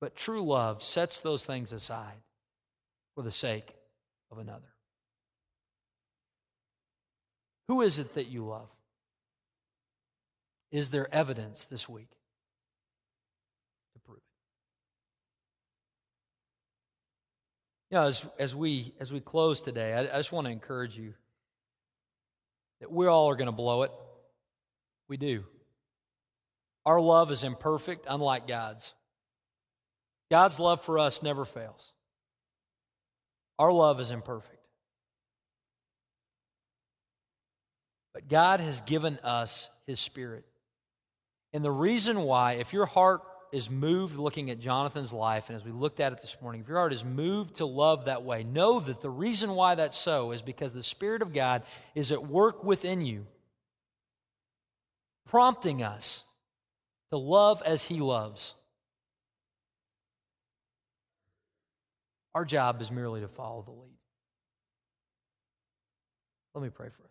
But 0.00 0.16
true 0.16 0.44
love 0.44 0.82
sets 0.82 1.20
those 1.20 1.44
things 1.44 1.72
aside 1.72 2.22
for 3.14 3.22
the 3.22 3.32
sake 3.32 3.74
of 4.30 4.38
another. 4.38 4.74
Who 7.68 7.80
is 7.80 7.98
it 7.98 8.14
that 8.14 8.28
you 8.28 8.44
love? 8.46 8.68
Is 10.70 10.90
there 10.90 11.12
evidence 11.14 11.64
this 11.64 11.88
week 11.88 12.10
to 13.94 14.00
prove 14.00 14.18
it? 14.18 14.22
You 17.94 18.00
know, 18.00 18.06
as, 18.08 18.26
as, 18.40 18.56
we, 18.56 18.92
as 18.98 19.12
we 19.12 19.20
close 19.20 19.60
today, 19.60 19.94
I, 19.94 20.00
I 20.00 20.16
just 20.16 20.32
want 20.32 20.48
to 20.48 20.52
encourage 20.52 20.98
you 20.98 21.14
that 22.80 22.90
we 22.90 23.06
all 23.06 23.30
are 23.30 23.36
going 23.36 23.46
to 23.46 23.52
blow 23.52 23.84
it. 23.84 23.92
We 25.06 25.16
do. 25.16 25.44
Our 26.84 27.00
love 27.00 27.30
is 27.30 27.44
imperfect, 27.44 28.06
unlike 28.10 28.48
God's. 28.48 28.94
God's 30.28 30.58
love 30.58 30.80
for 30.80 30.98
us 30.98 31.22
never 31.22 31.44
fails. 31.44 31.92
Our 33.60 33.70
love 33.70 34.00
is 34.00 34.10
imperfect. 34.10 34.58
But 38.12 38.28
God 38.28 38.58
has 38.58 38.80
given 38.80 39.20
us 39.22 39.70
His 39.86 40.00
Spirit. 40.00 40.44
And 41.52 41.64
the 41.64 41.70
reason 41.70 42.22
why, 42.22 42.54
if 42.54 42.72
your 42.72 42.86
heart 42.86 43.22
is 43.54 43.70
moved 43.70 44.16
looking 44.16 44.50
at 44.50 44.58
Jonathan's 44.58 45.12
life, 45.12 45.48
and 45.48 45.56
as 45.56 45.64
we 45.64 45.70
looked 45.70 46.00
at 46.00 46.12
it 46.12 46.20
this 46.20 46.36
morning, 46.42 46.60
if 46.60 46.68
your 46.68 46.76
heart 46.76 46.92
is 46.92 47.04
moved 47.04 47.58
to 47.58 47.64
love 47.66 48.06
that 48.06 48.24
way, 48.24 48.42
know 48.42 48.80
that 48.80 49.00
the 49.00 49.08
reason 49.08 49.54
why 49.54 49.76
that's 49.76 49.96
so 49.96 50.32
is 50.32 50.42
because 50.42 50.72
the 50.72 50.82
Spirit 50.82 51.22
of 51.22 51.32
God 51.32 51.62
is 51.94 52.10
at 52.10 52.26
work 52.26 52.64
within 52.64 53.06
you, 53.06 53.26
prompting 55.24 55.84
us 55.84 56.24
to 57.12 57.16
love 57.16 57.62
as 57.64 57.84
He 57.84 58.00
loves. 58.00 58.54
Our 62.34 62.44
job 62.44 62.82
is 62.82 62.90
merely 62.90 63.20
to 63.20 63.28
follow 63.28 63.62
the 63.62 63.70
lead. 63.70 63.94
Let 66.56 66.64
me 66.64 66.70
pray 66.70 66.88
for 66.88 67.04
us. 67.04 67.10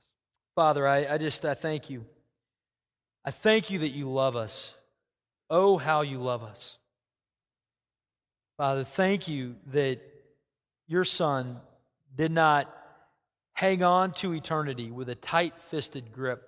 Father, 0.55 0.85
I, 0.85 1.05
I 1.13 1.17
just 1.17 1.45
I 1.45 1.53
thank 1.53 1.89
you. 1.89 2.05
I 3.23 3.31
thank 3.31 3.69
you 3.69 3.79
that 3.79 3.89
you 3.89 4.11
love 4.11 4.35
us. 4.35 4.75
Oh, 5.49 5.77
how 5.77 6.01
you 6.01 6.19
love 6.19 6.43
us. 6.43 6.77
Father, 8.57 8.83
thank 8.83 9.27
you 9.27 9.55
that 9.67 9.99
your 10.87 11.03
Son 11.03 11.59
did 12.15 12.31
not 12.31 12.73
hang 13.53 13.83
on 13.83 14.11
to 14.13 14.33
eternity 14.33 14.91
with 14.91 15.09
a 15.09 15.15
tight 15.15 15.53
fisted 15.69 16.11
grip 16.11 16.47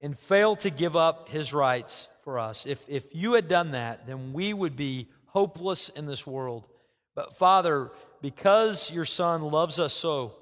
and 0.00 0.18
fail 0.18 0.56
to 0.56 0.70
give 0.70 0.96
up 0.96 1.28
his 1.28 1.52
rights 1.52 2.08
for 2.24 2.38
us. 2.38 2.66
If, 2.66 2.84
if 2.88 3.06
you 3.12 3.34
had 3.34 3.48
done 3.48 3.70
that, 3.70 4.06
then 4.06 4.32
we 4.32 4.52
would 4.52 4.76
be 4.76 5.08
hopeless 5.26 5.88
in 5.90 6.06
this 6.06 6.26
world. 6.26 6.68
But 7.14 7.36
Father, 7.36 7.90
because 8.20 8.90
your 8.90 9.04
Son 9.04 9.42
loves 9.42 9.78
us 9.78 9.92
so, 9.92 10.34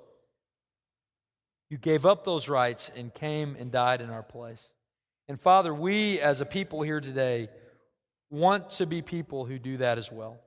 you 1.69 1.79
gave 1.79 2.05
up 2.05 2.25
those 2.25 2.49
rights 2.49 2.91
and 2.97 3.15
came 3.15 3.57
and 3.59 3.71
died 3.71 4.01
in 4.01 4.11
our 4.11 4.23
place. 4.23 4.69
And 5.31 5.41
Father, 5.41 5.73
we 5.73 6.19
as 6.19 6.41
a 6.41 6.45
people 6.45 6.83
here 6.83 7.01
today 7.01 7.51
want 8.31 8.71
to 8.71 8.85
be 8.85 9.01
people 9.01 9.45
who 9.45 9.61
do 9.61 9.77
that 9.77 9.97
as 9.97 10.11
well. 10.11 10.41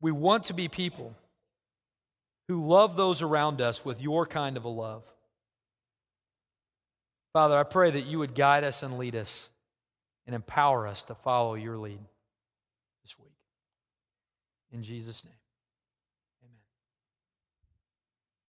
We 0.00 0.10
want 0.10 0.44
to 0.44 0.54
be 0.54 0.68
people 0.68 1.14
who 2.48 2.66
love 2.66 2.96
those 2.96 3.20
around 3.20 3.60
us 3.60 3.84
with 3.84 4.00
your 4.00 4.24
kind 4.24 4.56
of 4.56 4.64
a 4.64 4.70
love. 4.70 5.02
Father, 7.34 7.58
I 7.58 7.64
pray 7.64 7.90
that 7.90 8.06
you 8.06 8.18
would 8.20 8.34
guide 8.34 8.64
us 8.64 8.82
and 8.82 8.96
lead 8.96 9.16
us 9.16 9.50
and 10.26 10.34
empower 10.34 10.86
us 10.86 11.02
to 11.02 11.14
follow 11.14 11.52
your 11.52 11.76
lead 11.76 12.00
this 13.04 13.18
week. 13.18 13.36
In 14.72 14.82
Jesus' 14.82 15.26
name. 15.26 15.41